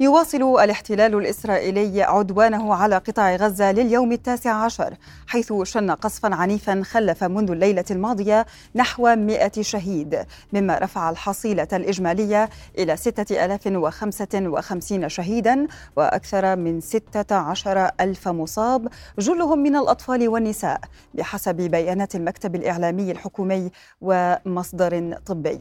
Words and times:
يواصل 0.00 0.60
الاحتلال 0.60 1.14
الإسرائيلي 1.14 2.02
عدوانه 2.02 2.74
على 2.74 2.98
قطاع 2.98 3.36
غزة 3.36 3.72
لليوم 3.72 4.12
التاسع 4.12 4.54
عشر 4.54 4.94
حيث 5.26 5.52
شن 5.62 5.90
قصفا 5.90 6.34
عنيفا 6.34 6.82
خلف 6.84 7.24
منذ 7.24 7.50
الليلة 7.50 7.84
الماضية 7.90 8.46
نحو 8.74 9.16
100 9.16 9.50
شهيد 9.60 10.26
مما 10.52 10.78
رفع 10.78 11.10
الحصيلة 11.10 11.68
الإجمالية 11.72 12.50
إلى 12.78 12.96
6055 12.96 15.08
شهيدا 15.08 15.66
وأكثر 15.96 16.56
من 16.56 16.80
16 16.80 17.90
ألف 18.00 18.28
مصاب 18.28 18.88
جلهم 19.18 19.58
من 19.58 19.76
الأطفال 19.76 20.28
والنساء 20.28 20.80
بحسب 21.14 21.56
بيانات 21.56 22.14
المكتب 22.14 22.54
الإعلامي 22.54 23.10
الحكومي 23.10 23.70
ومصدر 24.00 25.18
طبي. 25.26 25.58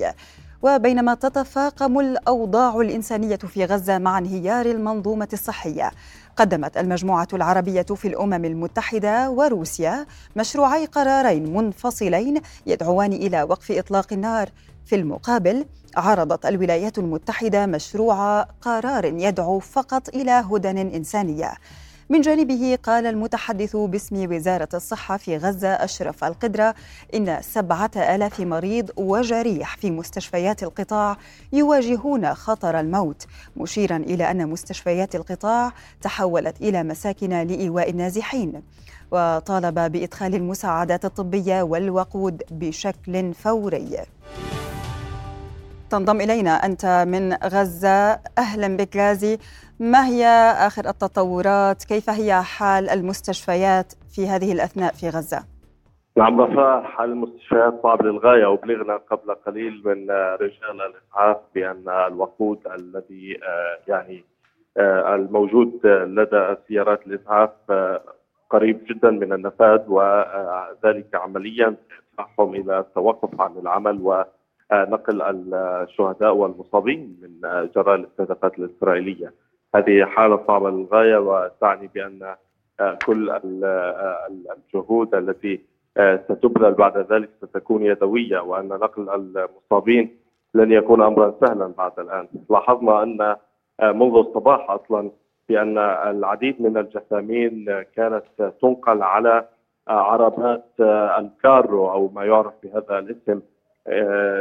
وبينما 0.66 1.14
تتفاقم 1.14 2.00
الأوضاع 2.00 2.82
الإنسانية 2.82 3.36
في 3.36 3.66
غزة 3.66 3.98
مع 3.98 4.18
انهيار 4.18 4.66
المنظومة 4.66 5.28
الصحية. 5.34 5.92
قدمت 6.38 6.78
المجموعة 6.78 7.28
العربية 7.34 7.82
في 7.82 8.08
الأمم 8.08 8.46
المتحدة 8.46 9.30
وروسيا 9.30 10.06
مشروعي 10.36 10.86
قرارين 10.86 11.54
منفصلين 11.54 12.42
يدعوان 12.66 13.14
إلى 13.14 13.44
وقف 13.44 13.72
إطلاق 13.72 14.14
النار. 14.14 14.50
في 14.86 14.96
المقابل 14.96 15.66
عرضت 15.98 16.46
الولايات 16.46 16.98
المتحدة 16.98 17.66
مشروع 17.66 18.42
قرار 18.42 19.06
يدعو 19.06 19.60
فقط 19.60 20.10
إلى 20.10 20.32
هدن 20.32 20.78
إنسانية. 20.78 21.54
من 22.10 22.22
جانبه 22.22 22.78
قال 22.84 23.06
المتحدث 23.06 23.76
باسم 23.76 24.36
وزارة 24.36 24.70
الصحة 24.74 25.18
في 25.18 25.38
غزة 25.38 25.68
أشرف 25.68 26.24
القدرة 26.24 26.76
إن 27.16 27.42
سبعة 27.42 27.92
آلاف 27.96 28.40
مريض 28.40 28.92
وجريح 28.98 29.78
في 29.78 29.92
مستشفيات 29.92 30.64
القطاع 30.64 31.18
يواجهون 31.54 32.34
خطر 32.34 32.80
الموت 32.80 33.26
مشيرا 33.58 33.98
إلى 33.98 34.32
أن 34.32 34.50
مستشفيات 34.50 35.16
القطاع 35.16 35.74
تحولت 36.02 36.62
إلى 36.62 36.84
مساكن 36.84 37.30
لإيواء 37.30 37.90
النازحين. 37.90 38.62
وطالب 39.12 39.80
بإدخال 39.80 40.36
المساعدات 40.36 41.06
الطبية 41.06 41.62
والوقود 41.62 42.44
بشكل 42.52 43.34
فوري. 43.34 43.98
تنضم 45.90 46.22
إلينا 46.22 46.52
أنت 46.52 47.06
من 47.08 47.34
غزة. 47.34 48.20
أهلا 48.38 48.78
بك 48.78 48.98
غازي. 48.98 49.38
ما 49.80 50.06
هي 50.06 50.26
آخر 50.68 50.90
التطورات؟ 50.90 51.84
كيف 51.84 52.10
هي 52.10 52.42
حال 52.42 52.90
المستشفيات 52.90 53.94
في 54.16 54.28
هذه 54.28 54.52
الأثناء 54.52 54.94
في 54.94 55.10
غزة؟ 55.10 55.44
نعم 56.18 56.42
رفاء 56.42 56.84
حال 56.84 57.10
المستشفيات 57.12 57.74
صعب 57.84 58.02
للغاية 58.02 58.46
وبلغنا 58.46 58.98
قبل 58.98 59.36
قليل 59.36 59.82
من 59.86 60.12
رجال 60.12 60.82
الإسعاف 60.82 61.38
بأن 61.56 61.84
الوقود 62.08 62.60
الذي 62.68 63.40
يعني 63.88 64.24
الموجود 65.16 65.80
لدى 65.86 66.56
سيارات 66.68 67.08
الإسعاف 67.08 67.52
قريب 68.50 68.86
جدا 68.90 69.10
من 69.10 69.34
النفاذ 69.34 69.82
وذلك 69.88 71.16
عمليا 71.16 71.76
يدفعهم 72.20 72.56
إلى 72.56 72.80
التوقف 72.80 73.42
عن 73.42 73.58
العمل 73.58 74.02
و 74.02 74.24
نقل 74.74 75.22
الشهداء 75.54 76.36
والمصابين 76.36 77.18
من 77.22 77.50
جراء 77.76 77.96
الاستهدافات 77.96 78.60
الإسرائيلية. 78.60 79.34
هذه 79.76 80.06
حالة 80.06 80.44
صعبة 80.48 80.70
للغاية 80.70 81.18
وتعني 81.18 81.90
بأن 81.96 82.36
كل 83.06 83.30
الجهود 84.58 85.16
التي 85.16 85.62
ستبذل 86.26 86.72
بعد 86.74 86.98
ذلك 86.98 87.30
ستكون 87.42 87.86
يدوية 87.86 88.40
وأن 88.40 88.68
نقل 88.68 89.10
المصابين 89.10 90.18
لن 90.54 90.72
يكون 90.72 91.02
أمرا 91.02 91.36
سهلا 91.42 91.68
بعد 91.78 92.00
الآن. 92.00 92.28
لاحظنا 92.50 93.04
أن 93.04 93.36
منذ 93.84 94.16
الصباح 94.18 94.70
أصلا 94.72 95.12
بأن 95.50 95.78
العديد 95.78 96.62
من 96.62 96.78
الجثامين 96.78 97.66
كانت 97.96 98.24
تنقل 98.62 99.04
على 99.04 99.48
عربات 99.88 100.66
الكارو 101.20 101.92
أو 101.92 102.10
ما 102.16 102.26
يعرف 102.26 102.54
بهذا 102.64 103.00
الاسم 103.00 103.32
آه، 103.32 103.55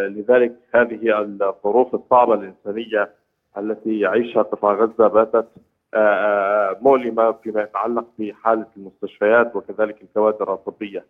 لذلك 0.08 0.52
هذه 0.74 1.20
الظروف 1.20 1.94
الصعبة 1.94 2.34
الإنسانية 2.34 3.10
التي 3.58 4.00
يعيشها 4.00 4.42
قطاع 4.42 4.72
غزة 4.72 5.08
باتت 5.08 5.48
آه، 5.94 5.98
آه، 5.98 6.76
مؤلمة 6.80 7.32
فيما 7.32 7.62
يتعلق 7.62 8.04
بحالة 8.18 8.66
المستشفيات 8.76 9.56
وكذلك 9.56 10.02
الكوادر 10.02 10.54
الطبية. 10.54 11.04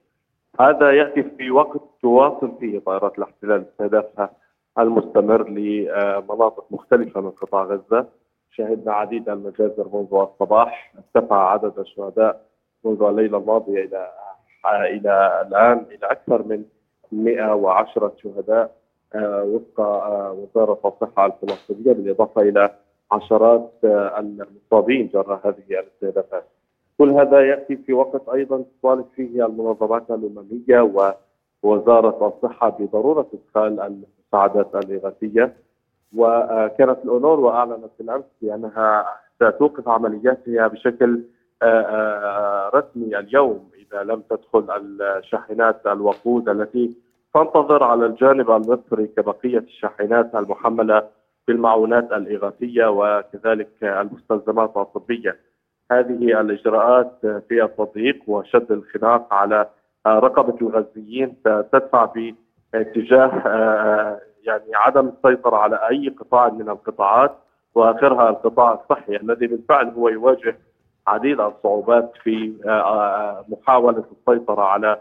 هذا 0.60 0.90
يأتي 0.90 1.22
في 1.22 1.50
وقت 1.50 1.80
تواصل 2.02 2.52
فيه 2.60 2.78
طائرات 2.78 3.18
الاحتلال 3.18 3.64
استهدافها 3.72 4.30
المستمر 4.78 5.48
لمناطق 5.48 6.66
مختلفة 6.70 7.20
من 7.20 7.30
قطاع 7.30 7.62
غزة. 7.64 8.06
شهدنا 8.50 8.92
عديد 8.92 9.28
المجازر 9.28 9.88
منذ 9.92 10.14
الصباح. 10.14 10.94
ارتفع 10.96 11.50
عدد 11.50 11.78
الشهداء 11.78 12.40
منذ 12.84 13.02
الليلة 13.02 13.38
الماضية 13.38 13.84
إلى 13.84 14.10
إلى 14.66 15.44
الآن 15.48 15.86
إلى 15.90 16.06
أكثر 16.06 16.42
من 16.42 16.64
110 17.14 18.12
شهداء 18.22 18.70
آه، 19.14 19.42
وفق 19.42 19.80
آه، 19.80 20.32
وزارة 20.32 20.78
الصحة 20.84 21.26
الفلسطينية 21.26 21.92
بالإضافة 21.92 22.42
إلى 22.42 22.70
عشرات 23.12 23.72
آه، 23.84 24.18
المصابين 24.18 25.10
جراء 25.14 25.40
هذه 25.44 25.80
الاستهدافات. 25.80 26.44
كل 26.98 27.10
هذا 27.10 27.40
يأتي 27.40 27.76
في 27.76 27.92
وقت 27.92 28.28
أيضا 28.28 28.64
تطالب 28.80 29.04
فيه 29.16 29.46
المنظمات 29.46 30.10
الأممية 30.10 31.10
ووزارة 31.62 32.34
الصحة 32.36 32.68
بضرورة 32.68 33.26
إدخال 33.34 33.80
المساعدات 33.80 34.84
الإغاثية 34.84 35.56
وكانت 36.16 36.98
الاونروا 37.04 37.50
اعلنت 37.50 37.90
بالامس 37.98 38.24
بأنها 38.42 39.06
ستوقف 39.36 39.88
عملياتها 39.88 40.66
بشكل 40.66 41.22
رسمي 42.74 43.18
اليوم 43.18 43.70
إذا 43.78 44.02
لم 44.02 44.22
تدخل 44.30 44.70
الشاحنات 45.00 45.86
الوقود 45.86 46.48
التي 46.48 47.03
تنتظر 47.34 47.82
على 47.84 48.06
الجانب 48.06 48.50
المصري 48.50 49.06
كبقية 49.06 49.58
الشاحنات 49.58 50.34
المحملة 50.34 51.08
بالمعونات 51.48 52.12
الإغاثية 52.12 52.86
وكذلك 52.86 53.68
المستلزمات 53.82 54.76
الطبية. 54.76 55.36
هذه 55.92 56.40
الإجراءات 56.40 57.18
في 57.20 57.64
التضييق 57.64 58.22
وشد 58.26 58.72
الخناق 58.72 59.34
على 59.34 59.66
رقبة 60.06 60.68
الغزيين 60.68 61.36
تدفع 61.44 62.12
باتجاه 62.72 63.30
يعني 64.44 64.74
عدم 64.74 65.08
السيطرة 65.08 65.56
على 65.56 65.76
أي 65.90 66.08
قطاع 66.08 66.48
من 66.48 66.68
القطاعات 66.68 67.36
وآخرها 67.74 68.30
القطاع 68.30 68.72
الصحي 68.72 69.16
الذي 69.16 69.46
بالفعل 69.46 69.88
هو 69.88 70.08
يواجه 70.08 70.58
عديد 71.06 71.40
الصعوبات 71.40 72.12
في 72.22 72.52
محاولة 73.48 74.04
السيطرة 74.12 74.62
على 74.62 75.00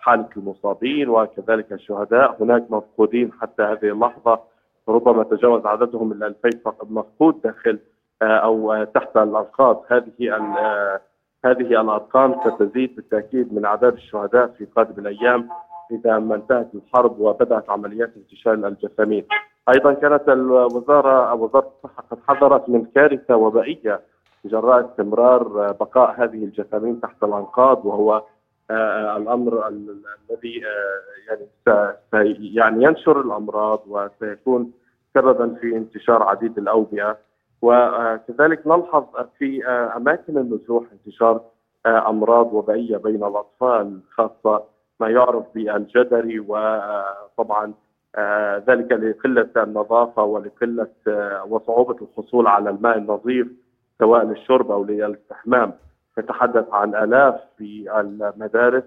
حالة 0.00 0.28
المصابين 0.36 1.08
وكذلك 1.08 1.72
الشهداء. 1.72 2.36
هناك 2.42 2.70
مفقودين 2.70 3.32
حتى 3.32 3.62
هذه 3.62 3.92
اللحظة. 3.92 4.40
ربما 4.88 5.24
تجاوز 5.24 5.66
عددهم 5.66 6.12
ال 6.12 6.24
2000 6.24 6.60
مفقود 6.90 7.40
داخل 7.42 7.78
آه، 8.22 8.24
أو 8.24 8.84
تحت 8.84 9.16
الأنقاض 9.16 9.84
هذه 9.88 10.32
آه، 10.32 11.00
هذه 11.44 11.80
الأرقام 11.80 12.40
ستزيد 12.44 12.96
بالتأكيد 12.96 13.54
من 13.54 13.64
أعداد 13.64 13.92
الشهداء 13.92 14.46
في 14.46 14.64
قادم 14.64 15.06
الأيام 15.06 15.48
إذا 15.90 16.18
ما 16.18 16.34
انتهت 16.34 16.68
الحرب 16.74 17.20
وبدأت 17.20 17.70
عمليات 17.70 18.12
انتشال 18.16 18.64
الجثامين 18.64 19.26
أيضا 19.68 19.92
كانت 19.92 20.28
الوزارة 20.28 21.34
وزارة 21.34 21.72
الصحة 21.76 22.04
قد 22.10 22.18
حذرت 22.28 22.68
من 22.68 22.84
كارثة 22.94 23.36
وبائية 23.36 24.00
جراء 24.44 24.90
استمرار 24.90 25.72
بقاء 25.72 26.14
هذه 26.22 26.44
الجثامين 26.44 27.00
تحت 27.00 27.24
الأنقاض 27.24 27.86
وهو 27.86 28.12
آه، 28.14 28.26
الأمر 28.70 29.68
الذي 29.68 30.62
آه، 30.66 31.90
يعني 32.18 32.54
يعني 32.54 32.84
ينشر 32.84 33.20
الأمراض 33.20 33.82
وسيكون 33.86 34.72
سببا 35.14 35.54
في 35.54 35.76
انتشار 35.76 36.22
عديد 36.22 36.58
الأوبئة 36.58 37.18
وكذلك 37.62 38.66
نلحظ 38.66 39.04
في 39.38 39.66
آه، 39.66 39.96
أماكن 39.96 40.38
النزوح 40.38 40.84
انتشار 40.92 41.40
أمراض 41.86 42.52
وبائيه 42.54 42.96
بين 42.96 43.24
الأطفال 43.24 44.00
خاصة 44.10 44.64
ما 45.00 45.08
يعرف 45.08 45.44
بالجدري 45.54 46.40
وطبعا 46.40 47.74
ذلك 48.68 48.92
لقلة 48.92 49.50
النظافة 49.56 50.22
ولقلة 50.24 50.88
وصعوبة 51.48 51.96
الحصول 52.02 52.46
على 52.46 52.70
الماء 52.70 52.98
النظيف 52.98 53.48
سواء 53.98 54.24
للشرب 54.24 54.70
أو 54.70 54.84
للاستحمام. 54.84 55.72
نتحدث 56.18 56.64
عن 56.72 56.94
آلاف 56.94 57.34
في 57.58 58.00
المدارس 58.00 58.84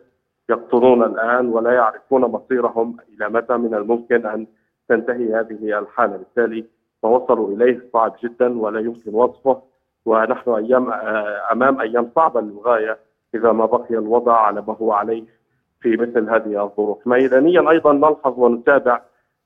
يقطرون 0.49 1.03
الآن 1.03 1.47
ولا 1.47 1.71
يعرفون 1.71 2.21
مصيرهم 2.21 2.97
إلى 3.13 3.29
متى 3.29 3.57
من 3.57 3.73
الممكن 3.73 4.25
أن 4.25 4.47
تنتهي 4.89 5.33
هذه 5.33 5.79
الحالة. 5.79 6.17
بالتالي 6.17 6.65
ما 7.03 7.09
وصلوا 7.09 7.55
إليه 7.55 7.89
صعب 7.93 8.15
جدا 8.23 8.59
ولا 8.59 8.79
يمكن 8.79 9.15
وصفه 9.15 9.61
ونحن 10.05 10.51
أيام 10.51 10.91
أمام 11.51 11.81
أيام 11.81 12.09
صعبة 12.15 12.41
للغاية 12.41 12.97
إذا 13.35 13.51
ما 13.51 13.65
بقي 13.65 13.89
الوضع 13.95 14.33
على 14.33 14.63
ما 14.67 14.75
هو 14.81 14.91
عليه 14.91 15.23
في 15.81 15.97
مثل 15.97 16.29
هذه 16.29 16.63
الظروف. 16.63 17.07
ميدانيا 17.07 17.69
أيضا 17.69 17.93
نلحظ 17.93 18.39
ونتابع 18.39 19.01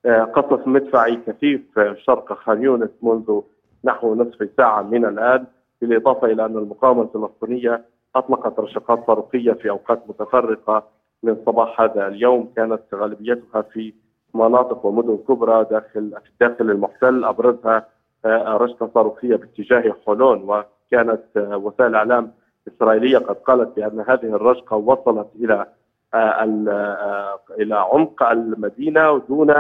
قصف 0.06 0.68
مدفعي 0.68 1.16
كثيف 1.16 1.80
شرق 1.96 2.34
خان 2.34 2.64
يونس 2.64 2.90
منذ 3.02 3.42
نحو 3.84 4.16
نصف 4.16 4.50
ساعة 4.58 4.82
من 4.82 5.06
الآن. 5.06 5.46
بالإضافة 5.88 6.28
إلى 6.28 6.46
أن 6.46 6.58
المقاومة 6.58 7.02
الفلسطينية 7.02 7.86
أطلقت 8.16 8.60
رشقات 8.60 9.08
صاروخيه 9.08 9.52
في 9.54 9.70
أوقات 9.70 10.04
متفرقة 10.10 10.84
من 11.24 11.38
صباح 11.46 11.82
هذا 11.82 12.08
اليوم. 12.08 12.50
كانت 12.56 12.82
غالبيتها 12.94 13.62
في 13.62 13.94
مناطق 14.34 14.86
ومدن 14.86 15.18
كبرى 15.28 15.66
داخل 15.72 16.14
داخل 16.42 16.72
المحتل 16.72 17.26
أبرزها 17.26 17.88
آه، 18.26 18.58
رشقة 18.58 18.90
صاروخيه 18.94 19.36
باتجاه 19.36 19.96
حولون. 20.06 20.44
وكانت 20.44 21.24
آه، 21.38 21.58
وسائل 21.58 21.96
اعلام 21.96 22.32
اسرائيليه 22.68 23.18
قد 23.18 23.36
قالت 23.36 23.76
بأن 23.76 24.00
هذه 24.00 24.36
الرشقة 24.36 24.78
وصلت 24.78 25.28
إلى 25.36 25.66
آه، 26.14 27.40
إلى 27.60 27.76
عمق 27.76 28.24
المدينة 28.24 29.22
دون 29.30 29.52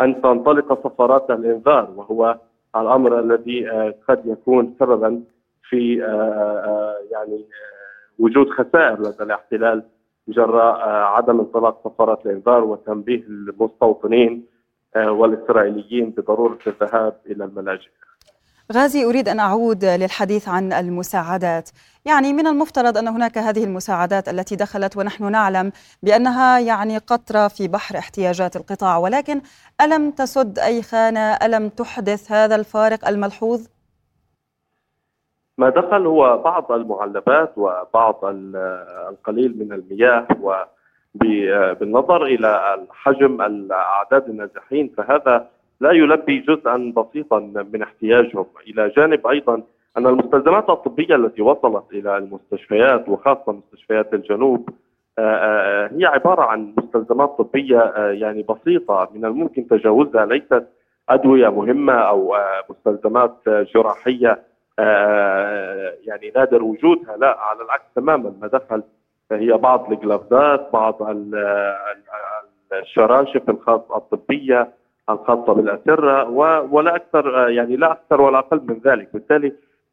أن 0.00 0.22
تنطلق 0.22 0.84
صفارات 0.84 1.30
الإنذار. 1.30 1.90
وهو 1.96 2.38
الأمر 2.76 3.18
الذي 3.20 3.68
قد 4.08 4.26
يكون 4.26 4.74
سببا 4.80 5.22
في 5.68 5.96
يعني 7.10 7.46
وجود 8.18 8.46
خسائر 8.50 9.00
لدى 9.00 9.22
الاحتلال 9.22 9.82
جراء 10.28 10.88
عدم 10.88 11.40
انطلاق 11.40 11.88
صفارات 11.88 12.26
الإنذار 12.26 12.64
وتنبيه 12.64 13.20
المستوطنين 13.20 14.46
والإسرائيليين 14.96 16.10
بضرورة 16.10 16.58
الذهاب 16.66 17.16
إلى 17.26 17.44
الملاجئ. 17.44 17.88
غازي 18.72 19.04
أريد 19.04 19.28
أن 19.28 19.40
أعود 19.40 19.84
للحديث 19.84 20.48
عن 20.48 20.72
المساعدات، 20.72 21.70
يعني 22.04 22.32
من 22.32 22.46
المفترض 22.46 22.98
أن 22.98 23.08
هناك 23.08 23.38
هذه 23.38 23.64
المساعدات 23.64 24.28
التي 24.28 24.56
دخلت 24.56 24.96
ونحن 24.96 25.30
نعلم 25.30 25.72
بأنها 26.02 26.58
يعني 26.58 26.98
قطرة 26.98 27.48
في 27.48 27.68
بحر 27.68 27.98
احتياجات 27.98 28.56
القطاع، 28.56 28.98
ولكن 28.98 29.40
ألم 29.80 30.10
تسد 30.10 30.58
أي 30.58 30.82
خانة؟ 30.82 31.34
ألم 31.34 31.68
تحدث 31.68 32.32
هذا 32.32 32.54
الفارق 32.54 33.08
الملحوظ؟ 33.08 33.66
ما 35.62 35.68
دخل 35.68 36.06
هو 36.06 36.38
بعض 36.44 36.72
المعلبات 36.72 37.52
وبعض 37.56 38.20
القليل 39.10 39.58
من 39.58 39.72
المياه 39.72 40.26
وبالنظر 40.40 42.24
إلى 42.24 42.74
الحجم 42.74 43.42
الأعداد 43.42 44.28
النازحين 44.28 44.92
فهذا 44.96 45.48
لا 45.80 45.90
يلبي 45.90 46.38
جزءا 46.38 46.92
بسيطا 46.96 47.38
من 47.72 47.82
احتياجهم. 47.82 48.46
إلى 48.66 48.88
جانب 48.88 49.26
أيضا 49.26 49.62
أن 49.96 50.06
المستلزمات 50.06 50.70
الطبية 50.70 51.14
التي 51.14 51.42
وصلت 51.42 51.84
إلى 51.92 52.16
المستشفيات 52.16 53.08
وخاصة 53.08 53.52
مستشفيات 53.52 54.14
الجنوب 54.14 54.68
آه، 55.18 55.22
آه، 55.22 55.90
هي 55.92 56.04
عبارة 56.06 56.42
عن 56.42 56.74
مستلزمات 56.78 57.28
طبية 57.38 57.78
آه، 57.78 58.10
يعني 58.10 58.42
بسيطة 58.42 59.08
من 59.14 59.24
الممكن 59.24 59.68
تجاوزها 59.68 60.26
ليست 60.26 60.66
أدوية 61.08 61.48
مهمة 61.48 61.92
أو 61.92 62.36
مستلزمات 62.70 63.36
جراحية. 63.46 64.51
يعني 66.06 66.32
نادر 66.36 66.62
وجودها. 66.62 67.16
لا 67.16 67.38
على 67.40 67.62
العكس 67.62 67.84
تماما. 67.94 68.34
ما 68.40 68.46
دخل 68.46 68.82
هي 69.32 69.52
بعض 69.52 69.92
الجلافزات 69.92 70.72
بعض 70.72 70.96
الشراشف 72.72 73.50
الخاصه 73.50 73.96
الطبية 73.96 74.68
الخاصة 75.10 75.52
بالأسرة 75.52 76.28
ولا 76.72 76.96
أكثر 76.96 77.48
يعني 77.48 77.76
لا 77.76 77.92
أكثر 77.92 78.20
ولا 78.20 78.38
أقل 78.38 78.60
من 78.68 78.80
ذلك، 78.84 79.08
بالتالي 79.12 79.52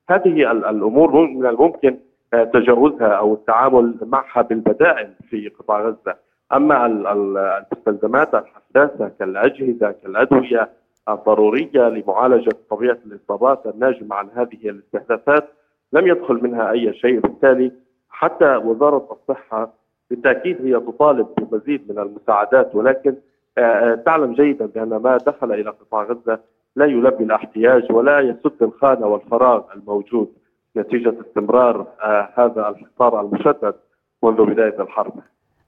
هذه 0.10 0.52
الأمور 0.52 1.22
من 1.22 1.46
الممكن 1.46 1.98
تجاوزها 2.32 3.08
أو 3.08 3.34
التعامل 3.34 3.96
معها 4.02 4.42
بالبدائل 4.42 5.14
في 5.30 5.50
قطاع 5.50 5.82
غزة، 5.82 6.16
أما 6.54 6.86
المستلزمات 6.86 8.36
الحساسة 8.36 9.12
كالأجهزة 9.20 9.92
كالأدوية 10.04 10.70
الضروريه 11.14 11.90
لمعالجة 11.90 12.52
طبيعة 12.70 12.98
الإصابات 13.06 13.66
الناجمة 13.66 14.16
عن 14.16 14.30
هذه 14.36 14.70
الاستهدافات 14.70 15.50
لم 15.94 16.08
يدخل 16.08 16.44
منها 16.44 16.72
أي 16.72 16.94
شيء، 16.94 17.20
بالتالي 17.20 17.72
حتى 18.10 18.56
وزارة 18.56 19.08
الصحة 19.12 19.74
بالتأكيد 20.10 20.66
هي 20.66 20.80
تطالب 20.80 21.28
بمزيد 21.38 21.92
من 21.92 22.00
المساعدات 22.00 22.76
ولكن 22.76 23.16
آه، 23.58 23.62
آه، 23.62 23.96
تعلم 23.96 24.34
جيدا 24.34 24.66
بأن 24.66 24.90
ما 24.90 25.18
دخل 25.18 25.52
إلى 25.52 25.70
قطاع 25.70 26.04
غزة 26.04 26.40
لا 26.76 26.86
يلبي 26.86 27.24
الاحتياج 27.24 27.92
ولا 27.92 28.20
يسد 28.20 28.64
الخانة 28.64 29.08
والفراغ 29.08 29.64
الموجود 29.76 30.34
نتيجة 30.78 31.14
استمرار 31.22 31.88
آه، 32.04 32.30
هذا 32.36 32.70
الحصار 32.70 33.22
المشدد 33.22 33.76
منذ 34.24 34.46
بداية 34.46 34.82
الحرب. 34.82 35.14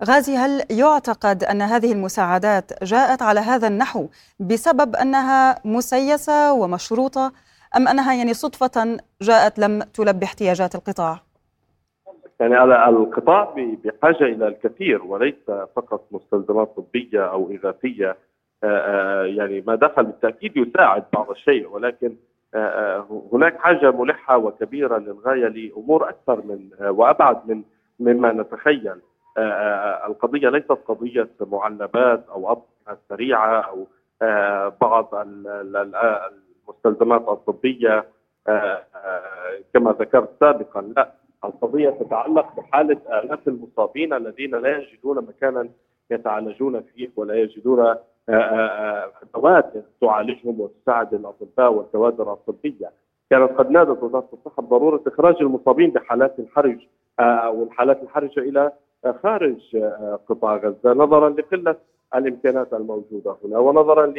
غازي 0.03 0.35
هل 0.35 0.61
يعتقد 0.79 1.43
أن 1.43 1.61
هذه 1.61 1.91
المساعدات 1.91 2.83
جاءت 2.83 3.21
على 3.21 3.39
هذا 3.39 3.67
النحو 3.67 4.07
بسبب 4.39 4.95
أنها 4.95 5.55
مسيسة 5.65 6.53
ومشروطة 6.53 7.31
أم 7.77 7.87
أنها 7.87 8.13
يعني 8.13 8.33
صدفة 8.33 8.97
جاءت 9.21 9.59
لم 9.59 9.79
تلبي 9.81 10.25
احتياجات 10.25 10.75
القطاع؟ 10.75 11.19
يعني 12.39 12.63
القطاع 12.89 13.53
بحاجة 13.83 14.23
إلى 14.23 14.47
الكثير 14.47 15.03
وليس 15.03 15.51
فقط 15.75 16.05
مستلزمات 16.11 16.73
طبية 16.77 17.31
أو 17.31 17.51
اغاثيه 17.51 18.17
آه، 18.63 18.67
آه، 18.67 19.25
يعني 19.25 19.63
ما 19.67 19.75
دخل 19.75 20.03
بالتأكيد 20.03 20.57
يساعد 20.57 21.03
بعض 21.13 21.29
الشيء 21.29 21.69
ولكن 21.69 22.15
آه، 22.55 23.23
هناك 23.33 23.59
حاجة 23.59 23.91
ملحة 23.91 24.37
وكبيرة 24.37 24.97
للغاية 24.97 25.47
لأمور 25.47 26.09
أكثر 26.09 26.41
من 26.45 26.69
وأبعد 26.89 27.49
من 27.49 27.63
مما 27.99 28.31
نتخيل 28.31 28.95
القضية 30.07 30.49
ليست 30.49 30.71
قضية 30.71 31.29
معلبات 31.41 32.25
أو 32.29 32.51
اطعمه 32.51 32.97
سريعة 33.09 33.61
أو 33.61 33.87
بعض 34.81 35.09
المستلزمات 36.67 37.21
الطبية 37.27 38.05
كما 39.73 39.95
ذكرت 39.99 40.29
سابقا. 40.39 40.81
لا 40.81 41.11
القضية 41.45 41.89
تتعلق 41.89 42.55
بحالة 42.55 42.97
آلاف 43.19 43.47
المصابين 43.47 44.13
الذين 44.13 44.55
لا 44.55 44.77
يجدون 44.77 45.17
مكانا 45.17 45.69
يتعالجون 46.11 46.81
فيه 46.81 47.09
ولا 47.15 47.35
يجدون 47.35 47.79
آه، 47.79 47.99
آه، 48.29 48.33
آه، 48.33 49.11
أدوات 49.23 49.73
تعالجهم 50.01 50.61
وتساعد 50.61 51.13
الأطباء 51.13 51.73
والكوادر 51.73 52.33
الطبية. 52.33 52.91
كانت 53.29 53.51
قد 53.51 53.71
نادت 53.71 54.03
وزارة 54.03 54.29
الصحة 54.33 54.61
بضرورة 54.61 55.01
إخراج 55.07 55.35
المصابين 55.41 55.89
بحالات 55.89 56.39
الحرج 56.39 56.77
أو 57.19 57.63
الحالات 57.63 58.03
الحرجة 58.03 58.39
إلى 58.39 58.71
خارج 59.23 59.77
قطاع 60.27 60.55
غزة 60.57 60.93
نظرا 60.93 61.29
لقلة 61.29 61.75
الإمكانات 62.15 62.73
الموجودة 62.73 63.35
هنا 63.43 63.59
ونظرا 63.59 64.13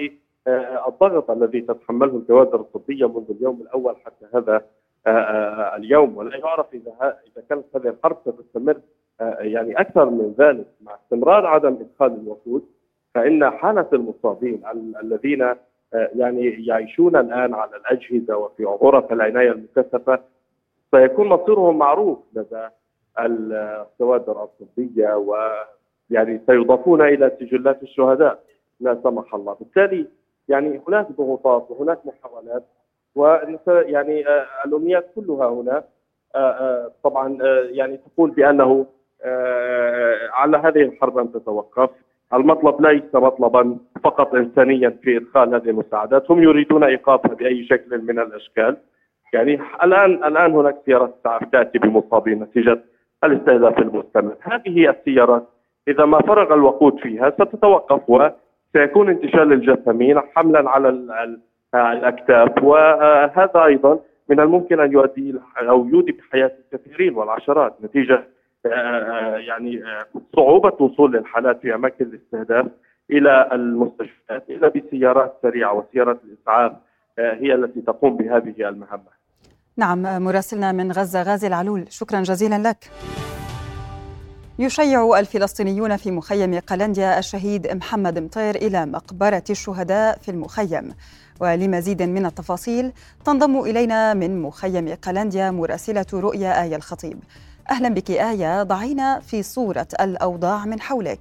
للضغط 0.47 1.31
الذي 1.31 1.61
تتحمله 1.61 2.17
الكوادر 2.17 2.61
الطبية 2.61 3.09
منذ 3.09 3.31
اليوم 3.31 3.61
الأول 3.61 3.97
حتى 4.05 4.27
هذا 4.35 4.63
آه، 5.07 5.11
آه، 5.11 5.77
اليوم. 5.77 6.17
ولا 6.17 6.37
يعرف 6.37 6.67
إذا 6.75 6.93
إذا 7.03 7.45
كانت 7.49 7.65
هذه 7.77 7.89
الحرب 7.89 8.17
ستستمر 8.27 8.77
آه، 9.21 9.37
يعني 9.41 9.81
أكثر 9.81 10.11
من 10.11 10.35
ذلك. 10.39 10.67
مع 10.81 10.95
استمرار 10.95 11.47
عدم 11.47 11.79
إدخال 11.81 12.21
الوقود 12.21 12.65
فإن 13.15 13.51
حالة 13.51 13.89
المصابين 13.93 14.63
الذين 15.03 15.55
يعني 15.93 16.67
يعيشون 16.67 17.17
الآن 17.17 17.55
على 17.55 17.77
الأجهزة 17.77 18.37
وفي 18.37 18.65
غرف 18.65 19.13
العناية 19.13 19.53
المكثفة 19.53 20.19
سيكون 20.91 21.29
مصيرهم 21.29 21.79
معروف 21.79 22.19
لدى 22.35 22.69
الكوادر 23.21 24.43
الطبيه 24.43 25.15
ويعني 25.15 26.41
سيضافون 26.47 27.03
إلى 27.03 27.37
سجلات 27.41 27.83
الشهداء 27.83 28.43
لا 28.81 29.01
سمح 29.05 29.35
الله. 29.35 29.57
بالتالي 29.61 30.07
يعني 30.49 30.81
هناك 30.89 31.13
ضغوطات 31.13 31.67
وهناك 31.71 31.99
محاولات 32.07 32.65
ويعني 33.15 34.29
آه، 34.29 34.47
الأمنيات 34.67 35.11
كلها 35.15 35.49
هنا 35.49 35.85
آه، 36.35 36.39
آه، 36.39 36.93
طبعا 37.05 37.39
يعني 37.71 37.97
تقول 37.97 38.31
بأنه 38.31 38.87
على 40.33 40.57
هذه 40.57 40.83
الحرب 40.83 41.19
أن 41.19 41.33
تتوقف. 41.33 41.91
المطلب 42.35 42.87
ليس 42.87 43.15
مطلبا 43.15 43.79
فقط 44.05 44.35
انسانيا 44.35 44.99
في 45.03 45.17
إدخال 45.17 45.55
هذه 45.55 45.71
المساعدات. 45.71 46.31
هم 46.31 46.43
يريدون 46.43 46.85
إيقافها 46.85 47.35
بأي 47.35 47.65
شكل 47.65 48.03
من 48.03 48.19
الأشكال. 48.19 48.77
يعني 49.33 49.61
الآن 49.85 50.25
الآن 50.25 50.53
هناك 50.53 50.77
سيارات 50.87 51.15
اسعاف 51.21 51.45
تأتي 51.53 51.79
بمصابين 51.79 52.43
نتيجة 52.43 52.83
الاستهداف 53.25 53.79
المستمر 53.79 54.35
هذه 54.41 54.91
السيارات. 54.91 55.49
إذا 55.89 56.05
ما 56.05 56.19
فرغ 56.21 56.55
الوقود 56.55 56.99
فيها 56.99 57.31
ستتوقف 57.31 58.01
وسيكون 58.11 59.09
انتشال 59.09 59.53
الجثامين 59.53 60.21
حملا 60.21 60.71
على 60.71 60.89
الأكتاف. 61.75 62.63
وهذا 62.63 63.65
أيضا 63.65 63.99
من 64.29 64.41
الممكن 64.41 64.81
أن 64.81 64.93
يؤدي 64.93 65.35
أو 65.59 65.87
يودي 65.87 66.13
بحياه 66.13 66.53
الكثيرين 66.73 67.15
والعشرات 67.15 67.75
آه، 68.67 69.37
يعني 69.37 69.83
صعوبة 70.37 70.73
وصول 70.85 71.17
الحالات 71.17 71.61
في 71.61 71.75
أماكن 71.75 72.05
الاستهداف 72.05 72.67
إلى 73.11 73.49
المستشفيات. 73.53 74.51
الا 74.51 74.69
بسيارات 74.69 75.33
سريعة 75.43 75.75
وسيارات 75.75 76.21
الإسعاف 76.25 76.73
هي 77.19 77.55
التي 77.55 77.81
تقوم 77.81 78.17
بهذه 78.17 78.69
المهمة. 78.69 79.22
نعم 79.77 80.23
مراسلنا 80.23 80.73
من 80.73 80.93
غزة 80.93 81.23
غازي 81.23 81.47
العلول. 81.47 81.87
شكرا 81.91 82.23
جزيلا 82.23 82.69
لك. 82.69 82.91
يشيع 84.59 85.19
الفلسطينيون 85.19 85.97
في 85.97 86.11
مخيم 86.11 86.59
قلنديا 86.59 87.19
الشهيد 87.19 87.67
محمد 87.67 88.19
مطير 88.19 88.55
إلى 88.57 88.87
مقبرة 88.87 89.45
الشهداء 89.51 90.19
في 90.19 90.31
المخيم. 90.31 90.95
ولمزيد 91.41 92.03
من 92.03 92.27
التفاصيل 92.27 92.93
تنضم 93.25 93.61
إلينا 93.61 94.15
من 94.15 94.43
مخيم 94.43 94.95
قلنديا 95.03 95.51
مراسلة 95.51 96.07
رؤيا 96.13 96.63
آية 96.63 96.77
الخطيب. 96.77 97.19
أهلا 97.71 97.89
بك 97.89 98.11
آية 98.11 98.63
ضعينا 98.63 99.21
في 99.21 99.43
صورة 99.43 99.89
الأوضاع 100.01 100.65
من 100.65 100.81
حولك. 100.81 101.21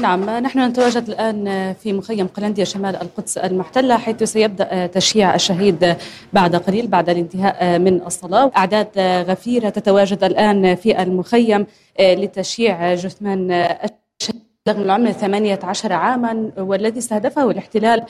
نعم 0.00 0.30
نحن 0.30 0.58
نتواجد 0.58 1.08
الآن 1.08 1.74
في 1.74 1.92
مخيم 1.92 2.26
قلنديا 2.26 2.64
شمال 2.64 2.96
القدس 2.96 3.38
المحتلة 3.38 3.96
حيث 3.96 4.22
سيبدأ 4.22 4.86
تشييع 4.86 5.34
الشهيد 5.34 5.96
بعد 6.32 6.56
قليل 6.56 6.86
بعد 6.86 7.08
الانتهاء 7.08 7.78
من 7.78 8.02
الصلاة. 8.06 8.50
أعداد 8.56 8.88
غفيرة 9.28 9.68
تتواجد 9.68 10.24
الآن 10.24 10.74
في 10.74 11.02
المخيم 11.02 11.66
لتشييع 12.00 12.94
جثمان 12.94 13.52
الشهيد 13.52 14.42
من 14.68 14.82
العمر 14.82 15.12
18 15.12 15.92
عاما 15.92 16.50
والذي 16.58 16.98
استهدفه 16.98 17.50
الاحتلال 17.50 18.02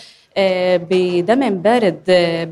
بدم 0.90 1.50
بارد 1.50 2.00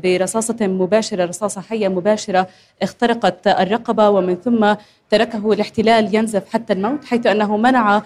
برصاصة 0.03 0.57
مباشرة 0.61 1.25
رصاصة 1.25 1.61
حية 1.61 1.87
مباشرة 1.87 2.47
اخترقت 2.81 3.47
الرقبة 3.47 4.09
ومن 4.09 4.35
ثم 4.35 4.73
تركه 5.09 5.51
الاحتلال 5.53 6.15
ينزف 6.15 6.53
حتى 6.53 6.73
الموت 6.73 7.05
حيث 7.05 7.27
أنه 7.27 7.57
منع 7.57 8.01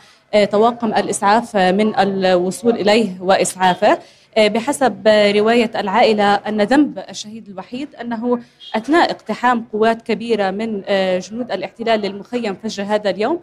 طواقم 0.51 0.87
الإسعاف 0.93 1.57
من 1.57 1.99
الوصول 1.99 2.73
إليه 2.73 3.21
وإسعافه. 3.21 3.97
بحسب 4.37 5.07
رواية 5.07 5.71
العائلة 5.75 6.33
أن 6.35 6.61
ذنب 6.61 6.99
الشهيد 7.09 7.49
الوحيد 7.49 7.95
أنه 7.95 8.39
أثناء 8.75 9.11
اقتحام 9.11 9.65
قوات 9.73 10.01
كبيرة 10.01 10.51
من 10.51 10.81
جنود 11.19 11.51
الاحتلال 11.51 11.99
للمخيم 12.01 12.55
فجر 12.63 12.83
هذا 12.83 13.09
اليوم 13.09 13.39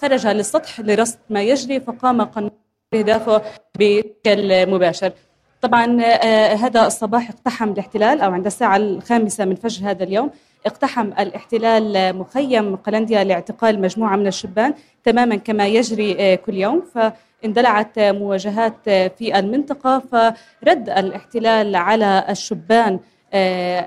خرج 0.00 0.26
للسطح 0.26 0.80
لرصد 0.80 1.18
ما 1.30 1.42
يجري 1.42 1.80
فقام 1.80 2.22
قناة 2.22 2.50
استهدافه 2.94 3.42
بشكل 3.78 4.70
مباشر. 4.70 5.12
طبعا 5.62 6.02
هذا 6.54 6.86
الصباح 6.86 7.30
اقتحم 7.30 7.72
الاحتلال 7.72 8.20
أو 8.20 8.32
عند 8.32 8.46
الساعة 8.46 8.76
الخامسة 8.76 9.44
من 9.44 9.54
فجر 9.54 9.90
هذا 9.90 10.04
اليوم. 10.04 10.30
اقتحم 10.66 11.06
الاحتلال 11.06 12.16
مخيم 12.16 12.76
قلنديا 12.76 13.24
لاعتقال 13.24 13.80
مجموعة 13.80 14.16
من 14.16 14.26
الشبان 14.26 14.74
تماما 15.04 15.36
كما 15.36 15.66
يجري 15.66 16.36
كل 16.36 16.54
يوم. 16.54 16.82
فاندلعت 16.94 17.98
مواجهات 17.98 18.90
في 18.90 19.38
المنطقة. 19.38 19.98
فرد 19.98 20.90
الاحتلال 20.90 21.76
على 21.76 22.24
الشبان 22.30 23.00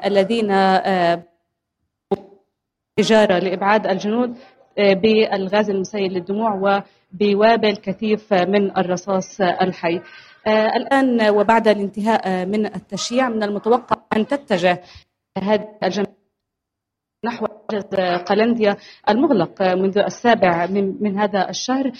الذين 0.05 0.51
إجارة 2.99 3.39
لإبعاد 3.39 3.87
الجنود 3.87 4.37
بالغاز 4.77 5.69
المسيل 5.69 6.13
للدموع 6.13 6.81
وبوابل 7.13 7.75
كثيف 7.75 8.33
من 8.33 8.77
الرصاص 8.77 9.41
الحي. 9.41 10.01
الآن 10.47 11.29
وبعد 11.29 11.67
الانتهاء 11.67 12.45
من 12.45 12.65
التشييع 12.65 13.29
من 13.29 13.43
المتوقع 13.43 13.97
أن 14.15 14.27
تتجه 14.27 14.81
هذه 15.37 15.67
الجماعة 15.83 16.24
نحو 17.73 17.81
حجز 17.81 18.21
قلنديا 18.25 18.77
المغلق 19.09 19.61
منذ 19.61 19.97
السابع 19.97 20.65
من, 20.65 20.95
من 20.99 21.19
هذا 21.19 21.49
الشهر 21.49 21.91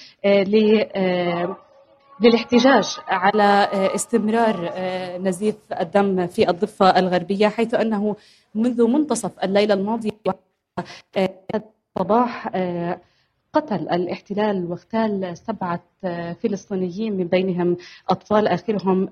للاحتجاج 2.22 2.98
على 3.08 3.70
استمرار 3.96 4.74
نزيف 5.20 5.56
الدم 5.82 6.28
في 6.28 6.50
الضفة 6.50 7.00
الغربية 7.00 7.48
حيث 7.48 7.74
أنه 7.74 8.16
منذ 8.56 8.88
منتصف 8.88 9.44
الليلة 9.44 9.74
الماضية 9.74 10.12
صباح 12.00 12.48
قتل 13.54 13.90
الاحتلال 13.90 14.66
واغتال 14.66 15.38
سبعة 15.38 15.84
فلسطينيين 16.44 17.18
من 17.18 17.28
بينهم 17.28 17.78
أطفال 18.10 18.48
آخرهم 18.48 19.10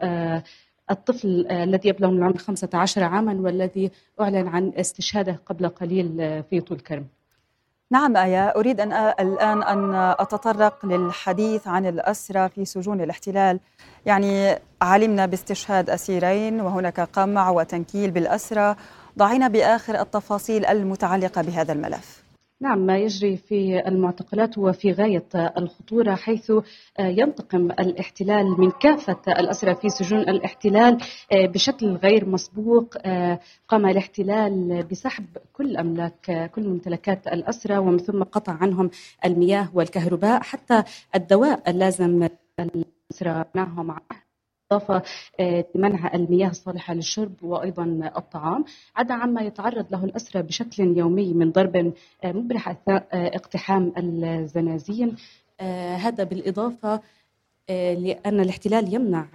الطفل 0.92 1.48
الذي 1.52 1.90
يبلغ 1.90 2.10
من 2.10 2.18
العمر 2.18 2.38
15 2.38 3.04
عاما 3.04 3.34
والذي 3.34 3.92
أعلن 4.22 4.48
عن 4.48 4.72
استشهاده 4.75 5.40
قبل 5.46 5.70
قليل 5.70 6.44
في 6.50 6.62
طول 6.62 6.80
كرم 6.80 7.08
نعم 7.92 8.18
آية. 8.18 8.48
أريد 8.48 8.80
أن 8.80 8.94
الآن 8.94 9.63
أن 9.63 9.96
أتطرق 9.96 10.86
للحديث 10.86 11.68
عن 11.68 11.86
الأسرى 11.86 12.50
في 12.50 12.66
سجون 12.66 13.02
الاحتلال. 13.02 13.60
يعني 14.06 14.60
علمنا 14.82 15.25
باستشهاد 15.25 15.90
أسيرين 15.90 16.62
وهناك 16.62 17.00
قمع 17.00 17.50
وتنكيل 17.50 18.12
بالأسرى. 18.12 18.75
ضعينا 19.18 19.48
بآخر 19.48 20.02
التفاصيل 20.02 20.66
المتعلقة 20.66 21.42
بهذا 21.42 21.74
الملف. 21.74 22.23
نعم 22.63 22.79
ما 22.79 22.98
يجري 22.98 23.38
في 23.38 23.88
المعتقلات 23.88 24.58
هو 24.58 24.72
في 24.74 24.91
غاية 24.91 25.27
الخطورة 25.36 26.15
حيث 26.15 26.51
ينتقم 27.00 27.72
الاحتلال 27.72 28.46
من 28.62 28.72
كافة 28.72 29.20
الأسرى 29.27 29.75
في 29.75 29.89
سجون 29.89 30.20
الاحتلال 30.20 30.98
بشكل 31.34 31.88
غير 31.88 32.29
مسبوق 32.29 32.98
قام 33.67 33.86
الاحتلال 33.86 34.84
بسحب 34.91 35.25
كل 35.53 35.77
أملاك 35.77 36.51
كل 36.55 36.67
ممتلكات 36.67 37.27
الأسرى 37.27 37.77
ومن 37.77 37.98
ثم 37.98 38.24
قطع 38.24 38.53
عنهم 38.53 38.89
المياه 39.25 39.70
والكهرباء 39.74 40.41
حتى 40.41 40.84
الدواء 41.15 41.70
اللازم 41.70 42.27
الأسرى 42.60 43.46
معهم 43.55 43.96
معه 44.72 44.77
إضافة 44.82 45.03
لمنع 45.75 46.13
المياه 46.13 46.50
الصالحة 46.50 46.93
للشرب 46.93 47.43
وأيضا 47.43 48.12
الطعام. 48.17 48.65
عدا 48.96 49.13
عما 49.13 49.41
يتعرض 49.41 49.86
له 49.91 50.05
الأسرى 50.05 50.41
بشكل 50.41 50.98
يومي 50.98 51.34
من 51.34 51.51
ضرب 51.51 51.93
مبرح 52.25 52.70
أثناء 52.70 53.08
اقتحام 53.13 53.93
الزنازين. 53.98 55.15
هذا 55.98 56.24
بالإضافة 56.24 57.01
لأن 57.70 58.39
الاحتلال 58.39 58.93
يمنع 58.93 59.25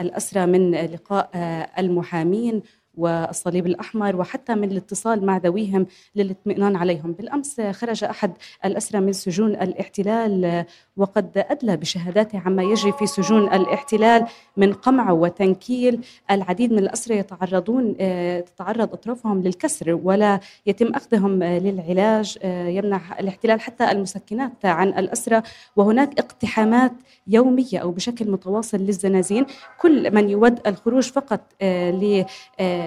الأسرى 0.00 0.46
من 0.46 0.70
لقاء 0.74 1.30
المحامين 1.78 2.62
والصليب 2.96 3.66
الأحمر 3.66 4.16
وحتى 4.16 4.54
من 4.54 4.70
الاتصال 4.70 5.26
مع 5.26 5.36
ذويهم 5.36 5.86
للاطمئنان 6.16 6.76
عليهم. 6.76 7.12
بالأمس 7.12 7.60
خرج 7.60 8.04
أحد 8.04 8.32
الأسرى 8.64 9.00
من 9.00 9.12
سجون 9.12 9.50
الاحتلال 9.50 10.64
وقد 10.96 11.44
أدلى 11.50 11.76
بشهاداته 11.76 12.42
عما 12.46 12.62
يجري 12.62 12.92
في 12.92 13.06
سجون 13.06 13.52
الاحتلال 13.52 14.26
من 14.56 14.72
قمع 14.72 15.10
وتنكيل. 15.10 16.04
العديد 16.30 16.72
من 16.72 16.78
الأسرى 16.78 17.16
يتعرضون 17.16 17.96
تتعرض 18.44 18.92
أطرافهم 18.92 19.42
للكسر 19.42 20.00
ولا 20.04 20.40
يتم 20.66 20.94
أخذهم 20.94 21.42
للعلاج 21.42 22.38
يمنع 22.44 23.00
الاحتلال 23.20 23.60
حتى 23.60 23.90
المسكنات 23.90 24.64
عن 24.64 24.88
الأسرى. 24.88 25.42
وهناك 25.76 26.18
اقتحامات 26.18 26.92
يومية 27.26 27.78
أو 27.78 27.90
بشكل 27.90 28.30
متواصل 28.30 28.78
للزنازين. 28.78 29.46
كل 29.80 30.14
من 30.14 30.30
يود 30.30 30.58
الخروج 30.66 31.02
فقط 31.02 31.40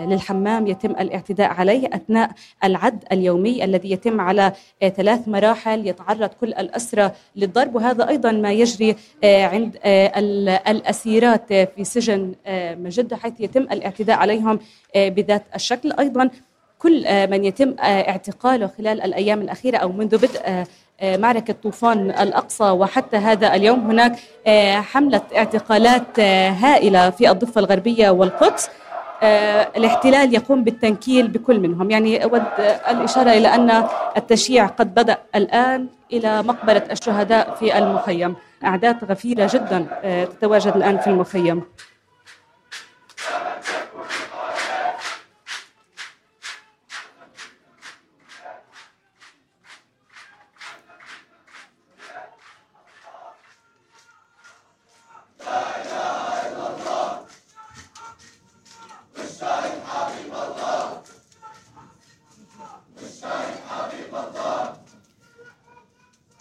للحمام 0.08 0.68
يتم 0.68 0.92
الاعتداء 0.92 1.52
عليه 1.52 1.88
أثناء 1.94 2.32
العد 2.64 3.04
اليومي 3.12 3.64
الذي 3.64 3.92
يتم 3.92 4.22
على 4.22 4.54
ثلاث 4.96 5.28
مراحل. 5.28 5.88
يتعرض 5.88 6.30
كل 6.30 6.48
الأسرى 6.48 7.12
للضرب. 7.36 7.76
وهذا 7.76 7.97
أيضا 8.01 8.32
ما 8.32 8.51
يجري 8.51 8.96
عند 9.24 9.77
الأسيرات 10.68 11.54
في 11.54 11.84
سجن 11.84 12.36
مجدة 12.84 13.18
حيث 13.18 13.34
يتم 13.39 13.62
الاعتداء 13.62 14.18
عليهم 14.18 14.60
بذات 14.96 15.44
الشكل. 15.56 15.92
أيضا 16.00 16.30
كل 16.80 17.27
من 17.30 17.46
يتم 17.46 17.75
اعتقاله 17.80 18.68
خلال 18.77 19.01
الأيام 19.01 19.42
الأخيرة 19.42 19.77
أو 19.77 19.92
منذ 19.92 20.18
بدء 20.18 20.63
معركة 21.04 21.56
طوفان 21.63 22.10
الأقصى 22.10 22.63
وحتى 22.63 23.18
هذا 23.18 23.56
اليوم 23.56 23.80
هناك 23.80 24.16
حملة 24.84 25.22
اعتقالات 25.38 26.20
هائلة 26.63 27.10
في 27.10 27.32
الضفة 27.32 27.60
الغربية 27.60 28.10
والقدس. 28.10 28.70
الاحتلال 29.24 30.34
يقوم 30.34 30.64
بالتنكيل 30.64 31.28
بكل 31.28 31.60
منهم. 31.60 31.92
يعني 31.92 32.24
أود 32.24 32.44
الإشارة 32.90 33.30
إلى 33.30 33.48
أن 33.48 33.84
التشييع 34.18 34.66
قد 34.66 34.94
بدأ 34.94 35.18
الآن 35.36 35.88
إلى 36.14 36.44
مقبرة 36.44 36.84
الشهداء 36.92 37.56
في 37.60 37.78
المخيم. 37.78 38.36
أعداد 38.66 39.06
غفيرة 39.06 39.50
جدا 39.54 39.86
تتواجد 40.26 40.76
الآن 40.76 40.98
في 40.98 41.08
المخيم. 41.08 41.62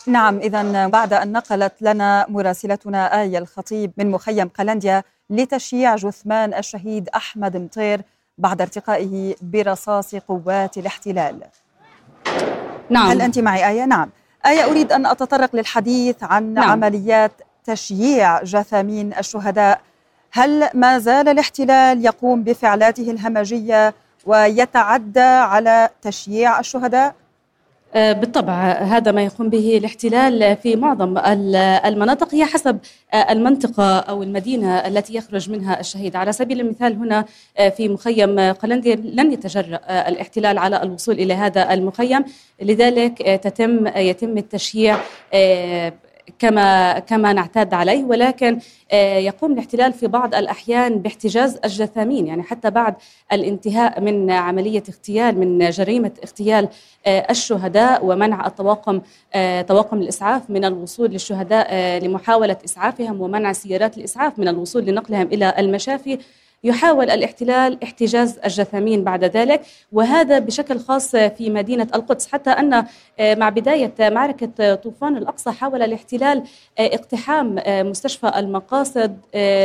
نعم 0.06 0.38
إذا 0.38 0.86
بعد 0.86 1.12
أن 1.12 1.32
نقلت 1.32 1.72
لنا 1.80 2.26
مراسلتنا 2.28 3.22
آية 3.22 3.38
الخطيب 3.38 3.92
من 3.96 4.10
مخيم 4.10 4.48
قلنديا 4.48 5.02
لتشييع 5.30 5.96
جثمان 5.96 6.54
الشهيد 6.54 7.08
أحمد 7.08 7.56
مطير 7.56 8.00
بعد 8.38 8.60
ارتقائه 8.60 9.34
برصاص 9.42 10.14
قوات 10.14 10.78
الاحتلال 10.78 11.40
نعم 12.90 13.10
هل 13.10 13.20
أنت 13.20 13.38
معي 13.38 13.68
آية؟ 13.68 13.84
نعم 13.84 14.10
آية 14.46 14.64
أريد 14.64 14.92
أن 14.92 15.06
أتطرق 15.06 15.56
للحديث 15.56 16.16
عن 16.22 16.54
نعم. 16.54 16.70
عمليات 16.70 17.32
تشييع 17.64 18.42
جثامين 18.42 19.14
الشهداء 19.18 19.80
هل 20.32 20.68
ما 20.75 20.98
زال 20.98 21.28
الاحتلال 21.28 22.04
يقوم 22.04 22.42
بفعلاته 22.42 23.10
الهمجية 23.10 23.94
ويتعدى 24.26 25.20
على 25.20 25.88
تشييع 26.02 26.60
الشهداء؟ 26.60 27.14
آه، 27.94 28.12
بالطبع 28.12 28.72
هذا 28.72 29.12
ما 29.12 29.24
يقوم 29.24 29.48
به 29.48 29.76
الاحتلال 29.78 30.56
في 30.56 30.76
معظم 30.76 31.18
المناطق. 31.86 32.34
هي 32.34 32.44
حسب 32.44 32.78
آه، 33.14 33.32
المنطقة 33.32 33.98
أو 33.98 34.22
المدينة 34.22 34.76
التي 34.76 35.14
يخرج 35.14 35.50
منها 35.50 35.80
الشهيد. 35.80 36.16
على 36.16 36.32
سبيل 36.32 36.60
المثال 36.60 36.96
هنا 36.96 37.24
آه، 37.58 37.68
في 37.68 37.88
مخيم 37.88 38.52
قلندي 38.52 38.94
لن 38.94 39.32
يتجرأ 39.32 39.80
الاحتلال 40.08 40.58
على 40.58 40.82
الوصول 40.82 41.14
إلى 41.14 41.34
هذا 41.34 41.74
المخيم. 41.74 42.24
لذلك 42.62 43.40
تتم 43.42 43.86
يتم 43.86 44.38
التشييع 44.38 44.98
كما 46.38 46.99
كما 46.99 47.33
نعتاد 47.33 47.75
عليه 47.75 48.04
ولكن 48.04 48.59
آه، 48.92 49.18
يقوم 49.18 49.52
الاحتلال 49.52 49.92
في 49.92 50.06
بعض 50.06 50.35
الأحيان 50.35 50.99
باحتجاز 50.99 51.59
الجثامين 51.64 52.26
يعني 52.26 52.42
حتى 52.42 52.71
بعد 52.71 52.95
الانتهاء 53.33 54.00
من 54.00 54.30
عملية 54.30 54.83
اغتيال 54.88 55.38
من 55.38 55.71
جريمة 55.71 56.12
اغتيال 56.25 56.68
آه، 57.06 57.26
الشهداء 57.30 58.04
ومنع 58.04 58.47
الطواقم 58.47 59.00
آه، 59.35 59.62
طواقم 59.62 59.99
الإسعاف 59.99 60.50
من 60.50 60.64
الوصول 60.64 61.11
للشهداء 61.11 61.75
لمحاولة 62.04 62.56
إسعافهم 62.64 63.21
ومنع 63.21 63.52
سيارات 63.52 63.99
الإسعاف 63.99 64.38
من 64.38 64.49
الوصول 64.49 64.85
لنقلهم 64.85 65.26
إلى 65.33 65.54
المشافي. 65.59 66.18
يحاول 66.64 67.10
الاحتلال 67.10 67.82
احتجاز 67.82 68.38
الجثامين 68.44 69.04
بعد 69.04 69.25
ذلك 69.25 69.62
وهذا 69.92 70.38
بشكل 70.38 70.78
خاص 70.78 71.16
في 71.16 71.50
مدينة 71.50 71.88
القدس. 71.94 72.28
حتى 72.32 72.50
أن 72.50 72.84
آه، 73.18 73.34
مع 73.34 73.48
بداية 73.48 73.92
معركة 74.00 74.75
طوفان 74.75 75.16
الأقصى 75.16 75.50
حاول 75.50 75.82
الاحتلال 75.82 76.42
آه، 76.78 76.86
اقتحام 76.86 77.58
آه، 77.58 77.82
مستشفى 77.82 78.32
المقاصد 78.36 79.16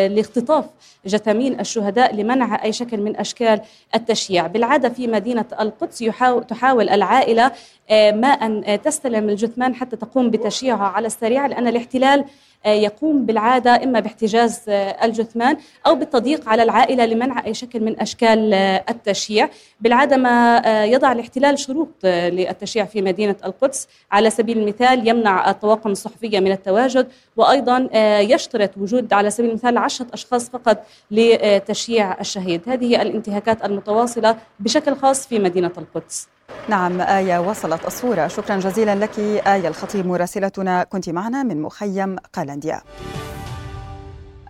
لاختطاف 0.10 0.66
جثامين 1.06 1.60
الشهداء 1.60 2.16
لمنع 2.16 2.64
أي 2.64 2.74
شكل 2.74 2.98
من 3.02 3.18
أشكال 3.18 3.62
التشييع. 3.96 4.48
بالعادة 4.48 4.90
في 4.90 5.08
مدينة 5.08 5.46
القدس 5.60 6.04
تحاول 6.48 6.90
العائلة 6.90 7.52
ما 7.92 8.28
أن 8.28 8.82
تستلم 8.82 9.30
الجثمان 9.30 9.76
حتى 9.76 9.96
تقوم 9.96 10.30
بتشييعها 10.30 10.84
على 10.84 11.08
السريع 11.08 11.46
لأن 11.46 11.68
الاحتلال 11.68 12.20
آه، 12.20 12.26
يقوم 12.66 13.26
بالعادة 13.26 13.84
إما 13.84 14.00
باحتجاز 14.00 14.62
آه، 14.70 15.06
الجثمان 15.06 15.58
أو 15.88 15.96
بالتضييق 15.96 16.50
على 16.50 16.64
العائلة 16.64 17.06
لمنع 17.06 17.46
أي 17.46 17.54
شكل 17.54 17.80
من 17.84 18.00
أشكال 18.00 18.54
آه، 18.54 18.84
التشييع. 18.90 19.50
بالعادة 19.80 20.18
ما 20.18 20.62
يضع 20.86 21.12
الاحتلال 21.12 21.60
شروط 21.60 21.90
للتشييع 22.06 22.86
في 22.86 23.02
مدينة 23.02 23.36
القدس. 23.46 23.88
على 24.12 24.30
سبيل 24.30 24.58
المثال 24.58 25.08
يمنع 25.08 25.50
الطواقم 25.50 25.92
الصحفية 25.92 26.40
من 26.40 26.52
التواجد 26.52 27.08
وأيضا 27.38 27.90
يشترط 28.20 28.78
وجود 28.78 29.14
على 29.14 29.30
سبيل 29.30 29.50
المثال 29.50 29.78
عشرة 29.78 30.08
أشخاص 30.14 30.50
فقط 30.50 30.86
لتشييع 31.12 32.20
الشهيد. 32.20 32.62
هذه 32.68 33.02
الانتهاكات 33.02 33.66
المتواصلة 33.66 34.38
بشكل 34.60 34.96
خاص 34.96 35.28
في 35.28 35.40
مدينة 35.40 35.72
القدس. 35.78 36.28
نعم 36.70 37.02
آية 37.02 37.40
وصلت 37.40 37.86
الصورة. 37.86 38.28
شكرا 38.28 38.56
جزيلا 38.56 38.96
لك 38.96 39.20
آية 39.20 39.68
الخطيب. 39.68 40.08
مراسلتنا 40.08 40.84
كنت 40.84 41.10
معنا 41.10 41.44
من 41.44 41.62
مخيم 41.62 42.16
قالنديا 42.34 42.82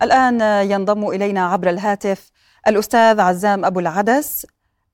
الآن 0.02 0.40
ينضم 0.70 1.08
إلينا 1.08 1.46
عبر 1.46 1.70
الهاتف 1.70 2.30
الأستاذ 2.68 3.20
عزام 3.20 3.64
أبو 3.64 3.80
العدس 3.80 4.46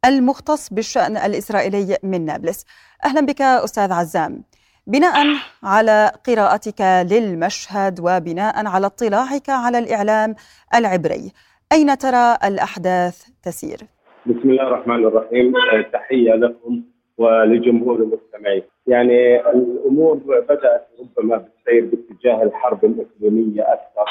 المختص 0.05 0.73
بالشأن 0.73 1.17
الإسرائيلي 1.17 1.97
من 2.03 2.25
نابلس. 2.25 2.65
أهلا 3.05 3.21
بك 3.21 3.43
أستاذ 3.43 3.93
عزام. 3.93 4.45
بناء 4.87 5.27
على 5.63 6.13
قراءتك 6.27 6.81
للمشهد 7.11 8.01
وبناء 8.01 8.67
على 8.67 8.87
اطلاعك 8.87 9.51
على 9.51 9.79
الإعلام 9.79 10.35
العبري 10.75 11.33
أين 11.73 11.99
ترى 11.99 12.39
الأحداث 12.45 13.23
تسير؟ 13.43 13.81
بسم 14.27 14.51
الله 14.51 14.63
الرحمن 14.63 15.07
الرحيم. 15.07 15.53
تحية 15.93 16.33
لكم. 16.35 16.83
ولجمهور 17.19 17.97
المستمعين. 17.97 18.63
يعني 18.87 19.41
الأمور 19.51 20.17
بدأت 20.49 20.87
ربما 21.01 21.37
بالسير 21.37 21.85
باتجاه 21.85 22.43
الحرب 22.43 22.85
الاقليميه 22.85 23.63
أكثر. 23.73 24.11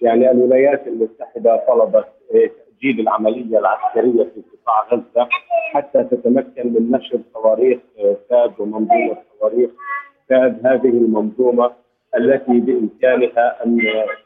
يعني 0.00 0.30
الولايات 0.30 0.86
المتحدة 0.86 1.56
طلبت 1.68 2.06
تأجيل 2.30 3.00
العملية 3.00 3.58
العسكرية 3.58 4.24
في 4.24 4.42
قطاع 4.52 4.88
غزة 4.92 5.28
حتى 5.72 6.04
تتمكن 6.04 6.66
من 6.72 6.90
نشر 6.90 7.18
صواريخ 7.34 7.78
ساد 8.28 8.52
ومنظومة 8.58 9.16
صواريخ 9.40 9.70
ساد 10.28 10.66
هذه 10.66 10.88
المنظومة 10.88 11.72
التي 12.16 12.60
بإمكانها 12.60 13.64
أن 13.64 13.78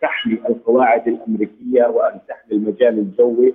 تحمي 0.03 0.35
القواعد 0.49 1.09
الأمريكية 1.09 1.85
وأن 1.87 2.19
تحمي 2.29 2.53
المجال 2.53 2.99
الجوي 2.99 3.55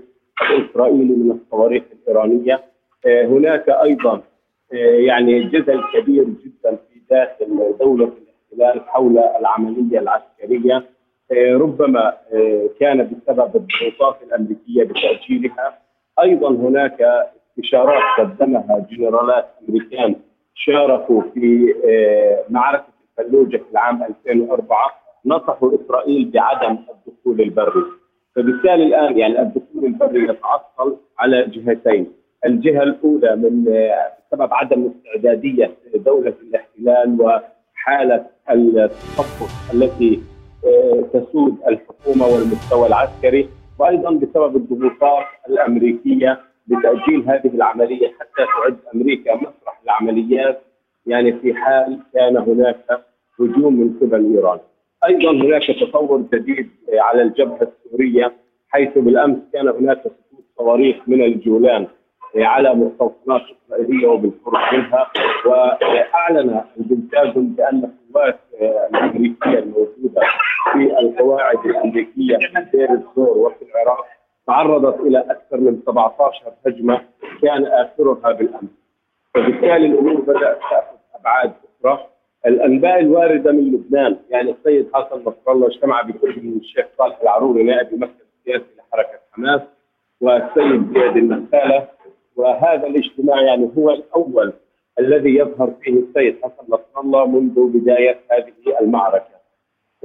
الإسرائيلي 0.52 1.16
من 1.16 1.32
الصواريخ 1.32 1.84
الإيرانية. 1.94 2.60
هناك 3.06 3.70
أيضا 3.70 4.22
يعني 4.72 5.44
جدل 5.44 5.82
كبير 5.94 6.24
جدا 6.24 6.76
في 6.76 7.02
داخل 7.10 7.76
دولة 7.80 8.12
الاحتلال 8.52 8.90
حول 8.90 9.18
العملية 9.18 10.00
العسكرية. 10.00 10.84
ربما 11.32 12.14
كان 12.80 12.98
بسبب 12.98 13.56
الضغوطات 13.56 14.24
الأمريكية 14.24 14.84
بتأجيلها. 14.84 15.78
أيضا 16.22 16.50
هناك 16.50 17.02
استشارات 17.50 18.04
قدمها 18.18 18.88
جنرالات 18.92 19.46
أمريكان 19.70 20.16
شاركوا 20.54 21.22
في 21.34 21.74
معركة 22.50 22.86
الفلوجة 23.20 23.58
في 23.58 23.72
العام 23.72 24.04
2004 24.04 24.78
نصحوا 25.26 25.72
إسرائيل 25.76 26.32
بعدم 26.32 26.72
الدخول 26.72 27.42
البري. 27.42 27.84
فبالتالي 28.36 28.84
الآن 28.84 29.18
يعني 29.18 29.42
الدخول 29.42 29.86
البري 29.86 30.24
يتعطل 30.24 30.98
على 31.20 31.46
جهتين. 31.46 32.12
الجهة 32.46 32.84
الأولى 32.84 33.36
من 33.36 33.66
بسبب 34.32 34.54
عدم 34.54 34.92
استعدادية 34.92 35.72
دولة 35.96 36.34
الاحتلال 36.44 37.18
وحالة 37.22 38.26
التصفف 38.52 39.74
التي 39.74 40.20
آه، 40.66 41.02
تسود 41.14 41.58
الحكومة 41.68 42.26
والمستوى 42.26 42.88
العسكري 42.88 43.50
وأيضا 43.80 44.12
بسبب 44.12 44.56
الضغوطات 44.56 45.26
الأمريكية 45.50 46.40
بتأجيل 46.68 47.24
هذه 47.30 47.52
العملية 47.54 48.08
حتى 48.08 48.46
تعد 48.62 48.78
أمريكا 48.96 49.36
مسرح 49.36 49.82
العمليات 49.84 50.62
يعني 51.06 51.34
في 51.34 51.54
حال 51.54 52.00
كان 52.14 52.38
هناك 52.38 53.02
هجوم 53.40 53.74
من 53.80 53.94
قبل 54.02 54.36
إيران. 54.36 54.60
أيضا 55.10 55.32
هناك 55.32 55.64
تطور 55.82 56.22
جديد 56.34 56.70
على 56.94 57.22
الجبهة 57.22 57.68
السورية 57.86 58.34
حيث 58.70 58.98
بالأمس 58.98 59.38
كان 59.54 59.68
هناك 59.68 60.02
سقوط 60.02 60.44
صواريخ 60.58 60.96
من 61.08 61.24
الجولان 61.24 61.88
على 62.36 62.74
مستوطنات 62.74 63.42
إسرائيلية 63.42 64.08
وبالقرب 64.08 64.74
منها. 64.74 65.08
وأعلن 65.46 66.62
البنتاجون 66.80 67.48
بأن 67.58 67.92
القوات 68.10 68.40
الأمريكية 68.92 69.60
الموجودة 69.60 70.22
في 70.74 71.00
القواعد 71.00 71.66
الأمريكية 71.66 72.38
في 72.38 72.66
دير 72.74 72.92
الزور 72.92 73.38
وفي 73.38 73.66
العراق 73.66 74.06
تعرضت 74.48 75.00
إلى 75.00 75.20
أكثر 75.20 75.58
من 75.58 75.80
17 75.86 76.44
هجمة 76.68 77.02
كان 77.42 77.66
آخرها 77.66 78.32
بالأمس. 78.32 78.70
فبالتالي 79.34 79.86
الأمور 79.86 80.22
بدأت 80.22 80.58
تأخذ 80.70 80.98
أبعاد 81.20 81.54
أخرى. 81.86 82.08
الأنباء 82.46 83.00
الواردة 83.00 83.52
من 83.52 83.72
لبنان 83.74 84.18
يعني 84.30 84.52
السيد 84.52 84.90
حسن 84.94 85.20
نصر 85.22 85.52
الله 85.52 85.68
اجتمع 85.68 86.02
بكل 86.02 86.40
من 86.44 86.58
الشيخ 86.58 86.86
صالح 86.98 87.18
العروري 87.22 87.64
نائب 87.64 87.94
المكتب 87.94 88.26
السياسي 88.40 88.66
لحركة 88.78 89.20
حماس 89.32 89.62
والسيد 90.22 90.94
زياد 90.94 91.18
النخالة 91.18 91.88
وهذا 92.38 92.88
الاجتماع 92.88 93.42
يعني 93.42 93.70
هو 93.78 93.90
الأول 93.90 94.54
الذي 95.00 95.36
يظهر 95.36 95.74
فيه 95.82 95.94
السيد 95.94 96.36
حسن 96.44 96.64
نصر 96.70 97.02
الله 97.04 97.28
منذ 97.28 97.80
بداية 97.80 98.20
هذه 98.32 98.80
المعركة. 98.82 99.38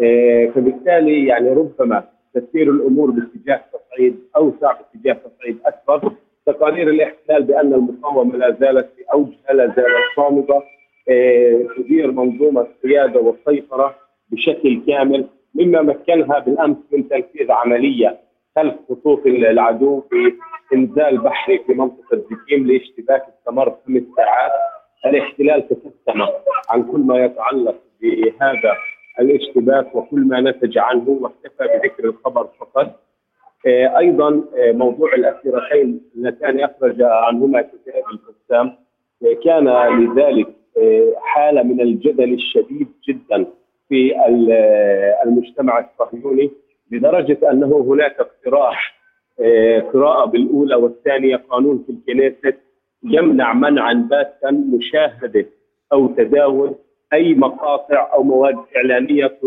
آه، 0.02 0.46
فبالتالي 0.46 1.26
يعني 1.26 1.48
ربما 1.48 2.04
تسير 2.34 2.70
الأمور 2.70 3.10
باتجاه 3.10 3.60
تصعيد 3.72 4.18
أوسع 4.36 4.72
باتجاه 4.72 5.12
تصعيد 5.12 5.58
أكبر. 5.66 6.12
تقارير 6.46 6.88
الاحتلال 6.88 7.42
بأن 7.42 7.74
المقاومة 7.74 8.36
لا 8.36 8.56
زالت 8.60 8.88
في 8.96 9.02
اوجها 9.12 9.52
لا 9.52 9.66
زالت 9.66 10.16
صامدة 10.16 10.62
آه، 11.08 11.66
تدير 11.76 12.12
منظومة 12.12 12.60
القياده 12.60 13.20
والسيطره 13.20 13.94
بشكل 14.30 14.82
كامل 14.86 15.26
مما 15.54 15.82
مكنها 15.82 16.38
بالأمس 16.38 16.76
من 16.92 17.08
تنفيذ 17.08 17.50
عملية 17.50 18.18
خلف 18.56 18.74
خطوط 18.88 19.26
العدو 19.26 20.00
في 20.00 20.32
إنزال 20.74 21.18
بحري 21.18 21.58
في 21.58 21.74
منطقة 21.74 22.16
زكيم 22.16 22.66
لاشتباك 22.66 23.22
استمر 23.38 23.76
خمس 23.86 24.02
ساعات. 24.16 24.52
الاحتلال 25.06 25.68
تكتم 25.68 26.22
عن 26.70 26.82
كل 26.82 27.00
ما 27.00 27.24
يتعلق 27.24 27.76
بهذا 28.00 28.76
الاشتباك 29.20 29.94
وكل 29.94 30.20
ما 30.20 30.40
نتج 30.40 30.78
عنه 30.78 31.08
واكتفى 31.08 31.64
بذكر 31.64 32.04
الخبر 32.04 32.48
فقط. 32.60 33.00
آه، 33.66 33.98
أيضا 33.98 34.44
آه، 34.56 34.72
موضوع 34.72 35.14
الأسيرتين 35.14 36.00
اللتان 36.16 36.60
اخرج 36.60 37.02
عنهما 37.02 37.62
كتاب 37.62 38.04
القسام 38.12 38.76
آه، 39.22 39.34
كان 39.44 39.68
لذلك 40.02 40.48
حالة 41.22 41.62
من 41.62 41.80
الجدل 41.80 42.34
الشديد 42.34 42.88
جدا 43.08 43.46
في 43.88 44.14
المجتمع 45.24 45.78
الصهيوني. 45.78 46.50
لدرجة 46.92 47.38
أنه 47.50 47.86
هناك 47.88 48.16
اقتراح 48.20 49.02
قراءة 49.92 50.24
بالأولى 50.24 50.74
والثانية 50.74 51.36
قانون 51.50 51.84
في 51.86 51.92
الكنيست 51.92 52.58
يمنع 53.04 53.52
منعا 53.52 53.92
باتا 54.10 54.50
مشاهدة 54.50 55.46
أو 55.92 56.06
تداول 56.06 56.74
أي 57.12 57.34
مقاطع 57.34 58.12
أو 58.12 58.22
مواد 58.22 58.56
إعلامية 58.76 59.38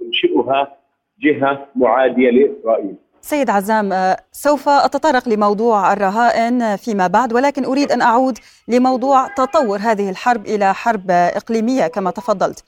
تنشئها 0.00 0.76
جهة 1.22 1.66
معادية 1.76 2.30
لإسرائيل. 2.30 2.94
سيد 3.20 3.50
عزام 3.50 4.14
سوف 4.32 4.68
أتطرق 4.68 5.28
لموضوع 5.28 5.92
الرهائن 5.92 6.76
فيما 6.76 7.06
بعد 7.06 7.32
ولكن 7.32 7.64
أريد 7.64 7.92
أن 7.92 8.02
أعود 8.02 8.38
لموضوع 8.68 9.28
تطور 9.28 9.78
هذه 9.78 10.10
الحرب 10.10 10.46
إلى 10.46 10.74
حرب 10.74 11.10
إقليمية 11.10 11.86
كما 11.86 12.10
تفضلت. 12.10 12.64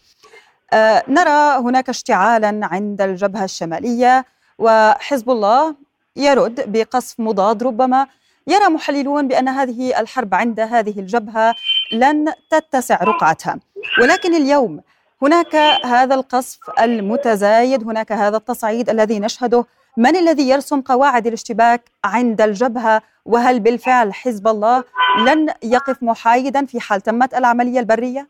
نرى 1.08 1.58
هناك 1.58 1.88
اشتعالا 1.88 2.60
عند 2.62 3.02
الجبهة 3.02 3.44
الشمالية 3.44 4.24
وحزب 4.58 5.30
الله 5.30 5.74
يرد 6.16 6.72
بقصف 6.72 7.20
مضاد 7.20 7.62
ربما 7.62 8.06
يرى 8.46 8.68
محللون 8.68 9.28
بأن 9.28 9.48
هذه 9.48 10.00
الحرب 10.00 10.34
عند 10.34 10.60
هذه 10.60 11.00
الجبهة 11.00 11.54
لن 11.92 12.32
تتسع 12.50 13.04
رقعتها. 13.04 13.58
ولكن 14.02 14.34
اليوم 14.34 14.80
هناك 15.22 15.54
هذا 15.84 16.14
القصف 16.14 16.58
المتزايد 16.80 17.84
هناك 17.84 18.12
هذا 18.12 18.36
التصعيد 18.36 18.90
الذي 18.90 19.20
نشهده. 19.20 19.66
من 19.96 20.16
الذي 20.16 20.48
يرسم 20.48 20.80
قواعد 20.80 21.26
الاشتباك 21.26 21.90
عند 22.04 22.40
الجبهة؟ 22.40 23.02
وهل 23.24 23.60
بالفعل 23.60 24.14
حزب 24.14 24.48
الله 24.48 24.84
لن 25.26 25.48
يقف 25.62 26.02
محايدا 26.02 26.66
في 26.66 26.80
حال 26.80 27.00
تمت 27.00 27.34
العملية 27.34 27.80
البرية؟ 27.80 28.28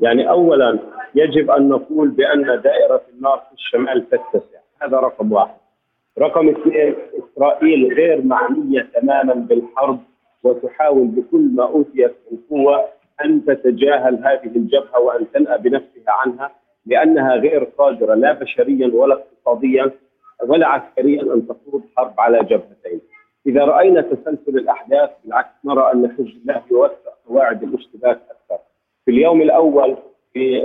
يعني 0.00 0.30
اولا 0.30 0.78
يجب 1.14 1.50
أن 1.50 1.68
نقول 1.68 2.08
بأن 2.08 2.60
دائرة 2.62 3.02
النار 3.14 3.38
في 3.48 3.54
الشمال 3.54 4.08
تتسع، 4.08 4.60
هذا 4.82 4.96
رقم 4.96 5.32
واحد. 5.32 5.56
رقم 6.18 6.48
اثنين 6.48 6.94
إسرائيل 7.18 7.94
غير 7.94 8.22
معنية 8.22 8.88
تماما 8.94 9.34
بالحرب 9.34 10.00
وتحاول 10.42 11.06
بكل 11.06 11.50
ما 11.54 11.64
أوتيت 11.64 12.14
من 12.30 12.38
قوة 12.50 12.84
أن 13.24 13.44
تتجاهل 13.44 14.14
هذه 14.14 14.56
الجبهة 14.56 15.00
وأن 15.00 15.30
تنأى 15.34 15.58
بنفسها 15.58 16.12
عنها 16.12 16.50
لأنها 16.86 17.36
غير 17.36 17.64
قادرة 17.64 18.14
لا 18.14 18.32
بشريا 18.32 18.90
ولا 18.94 19.14
اقتصاديا 19.14 19.90
ولا 20.46 20.66
عسكريا 20.66 21.22
أن 21.22 21.48
تخوض 21.48 21.82
حرب 21.96 22.20
على 22.20 22.38
جبهتين. 22.38 23.00
إذا 23.46 23.64
رأينا 23.64 24.00
تسلسل 24.00 24.58
الأحداث 24.58 25.10
بالعكس 25.24 25.54
نرى 25.64 25.92
أن 25.92 26.10
حزب 26.10 26.40
الله 26.42 26.62
يوسع 26.70 27.10
قواعد 27.28 27.62
الاشتباك 27.62 28.20
أكثر. 28.30 28.64
في 29.10 29.16
اليوم 29.16 29.42
الأول 29.42 29.96
في 30.32 30.58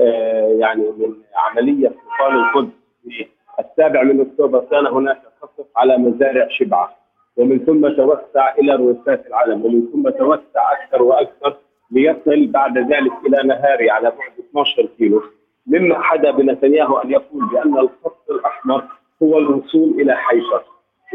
يعني 0.60 0.82
من 0.82 1.16
عملية 1.36 1.88
سلطان 1.90 2.36
القدس 2.36 2.72
في 3.10 3.26
السابع 3.60 4.04
من 4.04 4.22
أكتوبر 4.22 4.60
كان 4.72 4.88
هناك 4.88 5.22
قصف 5.42 5.66
على 5.78 5.98
مزارع 5.98 6.48
شبعة. 6.50 6.96
ومن 7.38 7.60
ثم 7.60 7.88
توسع 7.90 8.54
إلى 8.60 8.76
روسات 8.76 9.28
العالم 9.28 9.66
ومن 9.66 9.88
ثم 9.94 10.10
توسع 10.10 10.72
أكثر 10.72 11.04
وأكثر 11.04 11.56
ليصل 11.92 12.48
بعد 12.48 12.78
ذلك 12.78 13.12
إلى 13.28 13.44
نهاري 13.44 13.90
على 13.90 14.10
بعد 14.10 14.32
12 14.50 14.88
كيلو. 14.98 15.24
مما 15.68 16.02
حدا 16.02 16.32
بنتنياهو 16.32 16.98
أن 16.98 17.12
يقول 17.12 17.46
بأن 17.52 17.78
الخط 17.78 18.32
الأحمر 18.32 18.84
هو 19.24 19.38
الوصول 19.38 20.02
إلى 20.02 20.16
حيفا 20.16 20.62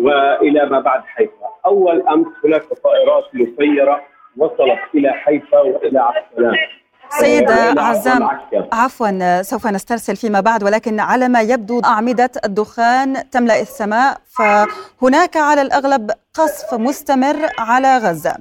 وإلى 0.00 0.66
ما 0.66 0.80
بعد 0.80 1.00
حيفا 1.04 1.46
أول 1.66 2.00
أمس 2.08 2.26
هناك 2.44 2.62
طائرات 2.62 3.24
مسيرة 3.34 4.00
وصلت 4.36 4.78
إلى 4.94 5.10
حيفا 5.12 5.60
وإلى 5.60 5.98
عسقلان 5.98 6.56
سيد 7.18 7.50
عزام 7.78 8.28
عفوا 8.72 9.42
سوف 9.42 9.66
نسترسل 9.66 10.16
فيما 10.16 10.40
بعد 10.40 10.64
ولكن 10.64 11.00
على 11.00 11.28
ما 11.28 11.40
يبدو 11.40 11.80
أعمدة 11.80 12.30
الدخان 12.44 13.30
تملأ 13.30 13.60
السماء 13.60 14.18
فهناك 14.38 15.36
على 15.36 15.62
الأغلب 15.62 16.10
قصف 16.34 16.74
مستمر 16.74 17.48
على 17.58 17.98
غزة. 17.98 18.34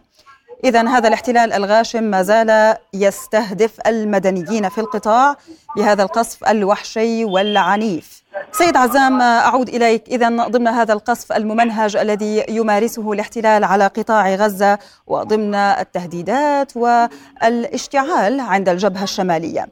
إذا 0.63 0.87
هذا 0.87 1.07
الاحتلال 1.07 1.53
الغاشم 1.53 2.03
ما 2.03 2.23
زال 2.23 2.75
يستهدف 2.93 3.71
المدنيين 3.87 4.69
في 4.69 4.77
القطاع 4.77 5.35
بهذا 5.75 6.03
القصف 6.03 6.49
الوحشي 6.49 7.25
والعنيف. 7.25 8.18
سيد 8.51 8.77
عزام 8.77 9.21
أعود 9.21 9.69
إليك 9.69 10.07
إذا 10.07 10.29
ضمن 10.29 10.67
هذا 10.67 10.93
القصف 10.93 11.31
الممنهج 11.31 11.97
الذي 11.97 12.45
يمارسه 12.49 13.13
الاحتلال 13.13 13.63
على 13.63 13.87
قطاع 13.87 14.35
غزة 14.35 14.79
وضمن 15.07 15.55
التهديدات 15.55 16.77
والاشتعال 16.77 18.39
عند 18.39 18.69
الجبهة 18.69 19.03
الشمالية. 19.03 19.67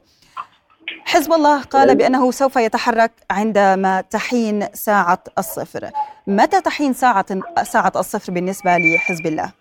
حزب 1.04 1.32
الله 1.32 1.62
قال 1.62 1.96
بأنه 1.96 2.30
سوف 2.30 2.56
يتحرك 2.56 3.10
عندما 3.30 4.00
تحين 4.00 4.66
ساعة 4.72 5.22
الصفر. 5.38 5.90
متى 6.26 6.60
تحين 6.60 6.92
ساعة 6.92 7.26
ساعة 7.62 7.92
الصفر 7.96 8.32
بالنسبة 8.32 8.70
لحزب 8.76 9.26
الله؟ 9.26 9.52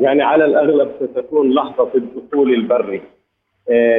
يعني 0.00 0.22
على 0.22 0.44
الأغلب 0.44 0.92
ستكون 0.96 1.54
لحظة 1.54 1.90
الدخول 1.94 2.54
البري 2.54 3.02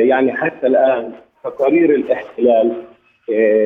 يعني 0.10 0.38
حتى 0.38 0.67
الآن 0.67 1.13
تقارير 1.43 1.95
الاحتلال 1.95 2.84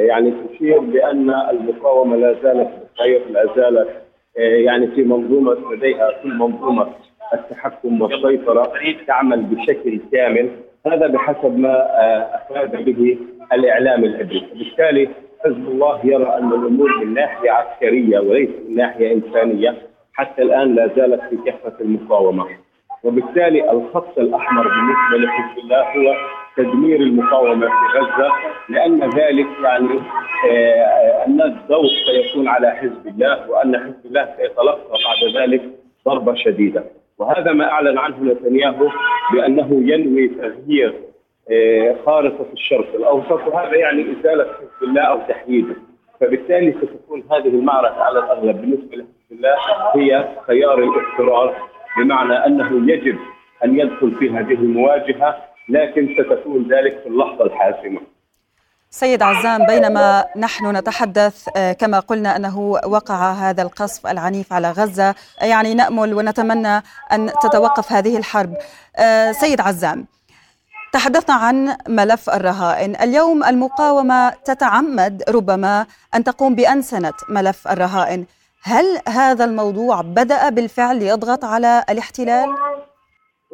يعني 0.07 0.33
تشير 0.49 0.79
بأن 0.79 1.29
المقاومة 1.29 2.15
لا 2.15 2.35
زالت 2.43 2.69
بخير 2.95 3.21
لا 3.29 3.45
زالت 3.55 3.89
يعني 4.35 4.87
في 4.87 5.03
منظومة 5.03 5.73
لديها 5.73 6.11
كل 6.23 6.33
منظومة 6.33 6.87
التحكم 7.33 8.01
والسيطرة 8.01 8.73
تعمل 9.07 9.41
بشكل 9.41 9.99
كامل. 10.11 10.49
هذا 10.87 11.07
بحسب 11.07 11.59
ما 11.59 11.87
أفاد 12.35 12.85
به 12.85 13.17
الإعلام 13.53 14.03
العبري 14.03 14.47
وبالتالي 14.55 15.09
حزب 15.45 15.67
الله 15.67 15.99
يرى 16.03 16.37
أن 16.37 16.47
الأمور 16.47 16.97
من 17.05 17.13
ناحية 17.13 17.51
عسكرية 17.51 18.19
وليس 18.19 18.49
من 18.69 18.75
ناحية 18.75 19.13
إنسانية 19.13 19.75
حتى 20.13 20.41
الآن 20.41 20.75
لا 20.75 20.87
زالت 20.95 21.21
في 21.29 21.37
كفه 21.51 21.73
المقاومة. 21.81 22.45
وبالتالي 23.03 23.71
الخط 23.71 24.19
الأحمر 24.19 24.63
بالنسبة 24.63 25.27
لحزب 25.27 25.57
الله 25.57 25.81
هو 25.81 26.15
تدمير 26.57 26.99
المقاومة 26.99 27.67
في 27.67 27.99
غزة. 27.99 28.31
لأن 28.71 28.99
ذلك 29.09 29.47
يعني 29.63 29.99
آه 30.51 31.25
أن 31.27 31.41
الضوء 31.41 31.87
سيكون 32.05 32.47
على 32.47 32.71
حزب 32.71 33.07
الله 33.07 33.49
وأن 33.49 33.77
حزب 33.77 34.05
الله 34.05 34.29
سيتلقى 34.37 34.79
بعد 34.91 35.41
ذلك 35.41 35.61
ضربة 36.05 36.35
شديدة 36.35 36.83
وهذا 37.17 37.51
ما 37.51 37.71
أعلن 37.71 37.97
عنه 37.97 38.23
نتنياهو 38.23 38.89
بأنه 39.33 39.69
ينوي 39.93 40.27
تغيير 40.27 40.93
آه 41.51 41.95
خارطة 42.05 42.45
الشرق 42.53 42.95
الأوسط 42.95 43.47
وهذا 43.47 43.75
يعني 43.75 44.01
إزالة 44.19 44.43
حزب 44.43 44.83
الله 44.89 45.01
أو 45.01 45.19
تحييده 45.29 45.75
فبالتالي 46.19 46.71
ستكون 46.71 47.23
هذه 47.31 47.47
المعركة 47.47 48.03
على 48.03 48.19
الأغلب 48.19 48.61
بالنسبة 48.61 48.97
لحزب 48.97 49.31
الله 49.31 49.55
هي 49.95 50.27
خيار 50.47 50.79
الاضطرار 50.79 51.55
بمعنى 51.97 52.33
أنه 52.45 52.91
يجب 52.93 53.17
أن 53.65 53.79
يدخل 53.79 54.11
في 54.19 54.29
هذه 54.29 54.53
المواجهة 54.53 55.37
لكن 55.69 56.15
ستكون 56.19 56.67
ذلك 56.71 56.99
في 56.99 57.07
اللحظة 57.09 57.45
الحاسمة. 57.45 57.99
سيد 58.93 59.21
عزام 59.21 59.65
بينما 59.65 60.25
نحن 60.37 60.77
نتحدث 60.77 61.49
كما 61.79 61.99
قلنا 61.99 62.35
أنه 62.35 62.59
وقع 62.85 63.31
هذا 63.31 63.61
القصف 63.61 64.07
العنيف 64.07 64.53
على 64.53 64.71
غزة 64.71 65.15
يعني 65.41 65.73
نأمل 65.73 66.13
ونتمنى 66.13 66.83
أن 67.11 67.31
تتوقف 67.41 67.91
هذه 67.91 68.17
الحرب. 68.17 68.57
سيد 69.31 69.61
عزام 69.61 70.05
تحدثنا 70.93 71.35
عن 71.35 71.77
ملف 71.87 72.29
الرهائن 72.29 72.95
اليوم 72.95 73.43
المقاومة 73.43 74.29
تتعمد 74.29 75.23
ربما 75.29 75.85
أن 76.15 76.23
تقوم 76.23 76.55
بأنسنة 76.55 77.13
ملف 77.29 77.67
الرهائن 77.67 78.25
هل 78.63 78.85
هذا 79.07 79.45
الموضوع 79.45 80.01
بدأ 80.01 80.49
بالفعل 80.49 81.01
يضغط 81.01 81.45
على 81.45 81.83
الاحتلال؟ 81.89 82.49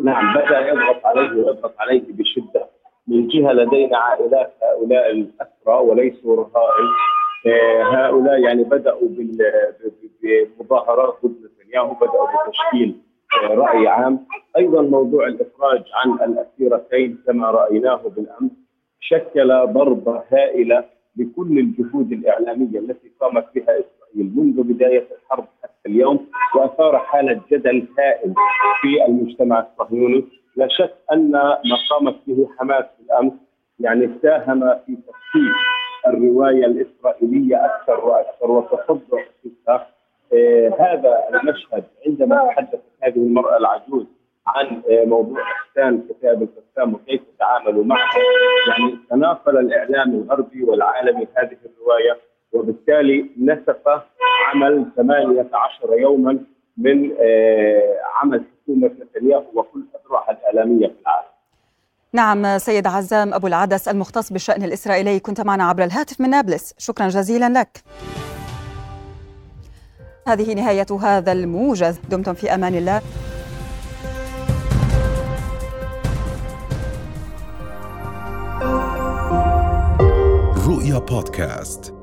نعم 0.04 0.34
بدأ 0.34 0.60
يضغط 0.60 1.06
عليه 1.06 1.30
ويضغط 1.30 1.74
عليه 1.80 2.02
بشدة 2.10 2.77
من 3.08 3.28
جهة 3.28 3.52
لدينا 3.54 3.98
عائلات 3.98 4.54
هؤلاء 4.64 5.12
الأسرى 5.12 5.76
وليسوا 5.90 6.36
رهائن. 6.36 6.88
هؤلاء 7.96 8.40
يعني 8.40 8.64
بدأوا 8.64 9.08
بمظاهرات 10.24 11.16
ضد 11.26 11.36
نتنياهو 11.62 11.94
بدأوا 11.94 12.28
بتشكيل 12.48 12.96
رأي 13.44 13.88
عام. 13.88 14.26
أيضا 14.58 14.82
موضوع 14.82 15.28
الإفراج 15.28 15.84
عن 15.94 16.32
الأسيرتين 16.32 17.18
كما 17.28 17.52
رأيناه 17.52 18.02
بالأمس 18.16 18.52
شكل 19.00 19.48
ضربة 19.66 20.24
هائلة 20.32 20.86
لكل 21.18 21.60
الجهود 21.60 22.12
الإعلامية 22.12 22.80
التي 22.80 23.12
قامت 23.22 23.46
بها 23.56 23.64
إسرائيل 23.80 24.32
منذ 24.36 24.64
بداية 24.64 25.08
الحرب 25.22 25.46
حتى 25.64 25.90
اليوم 25.90 26.28
وأثار 26.56 26.98
حالة 27.00 27.42
جدل 27.52 27.88
هائل 28.00 28.34
في 28.82 29.06
المجتمع 29.08 29.60
الصهيوني. 29.72 30.26
لا 30.58 30.68
شك 30.68 30.94
أن 31.12 31.32
ما 31.32 31.58
قامت 31.90 32.16
به 32.28 32.50
حماس 32.60 32.86
بالأمس 33.00 33.34
يعني 33.80 34.10
ساهم 34.22 34.60
في 34.86 34.96
تفكيك 34.96 35.56
الرواية 36.08 36.66
الإسرائيلية 36.66 37.66
أكثر 37.66 38.06
وأكثر 38.06 38.52
وتصدع 38.52 39.24
فيها. 39.44 39.88
آه 40.34 40.74
هذا 40.80 41.24
المشهد 41.34 41.84
عندما 42.08 42.48
تحدثت 42.48 42.82
هذه 43.04 43.16
المرأة 43.18 43.58
العجوز 43.58 44.06
عن 44.48 44.82
موضوع 44.90 45.42
إحسان 45.42 46.04
كتاب 46.10 46.42
القسام 46.44 46.94
وكيف 46.94 47.22
تعاملوا 47.40 47.84
معه. 47.84 48.10
يعني 48.68 48.98
تناقل 49.10 49.58
الإعلام 49.58 50.10
الغربي 50.14 50.64
والعالمي 50.64 51.28
هذه 51.38 51.58
الرواية 51.66 52.18
وبالتالي 52.54 53.30
نسف 53.42 53.88
عمل 54.54 54.86
18 54.96 55.94
يوما 55.94 56.40
من 56.78 57.12
عمل 58.22 58.44
حكومه 58.68 58.88
نتنياهو 58.88 59.46
وكل 59.56 59.84
اذرعها 60.06 60.32
الإعلامية 60.32 60.88
في 60.88 60.94
العالم. 61.02 61.28
نعم 62.14 62.58
سيد 62.58 62.88
عزام 62.88 63.34
أبو 63.34 63.48
العدس 63.48 63.88
المختص 63.88 64.34
بالشأن 64.34 64.64
الإسرائيلي 64.64 65.20
كنت 65.20 65.42
معنا 65.42 65.64
عبر 65.64 65.84
الهاتف 65.84 66.22
من 66.22 66.30
نابلس، 66.30 66.74
شكرا 66.78 67.08
جزيلا 67.08 67.60
لك. 67.60 67.84
هذه 70.28 70.54
نهاية 70.54 70.86
هذا 71.02 71.32
الموجز، 71.32 72.00
دمتم 72.10 72.34
في 72.34 72.54
أمان 72.54 72.76
الله. 72.76 73.02
رؤيا 80.68 81.00
بودكاست 81.00 81.97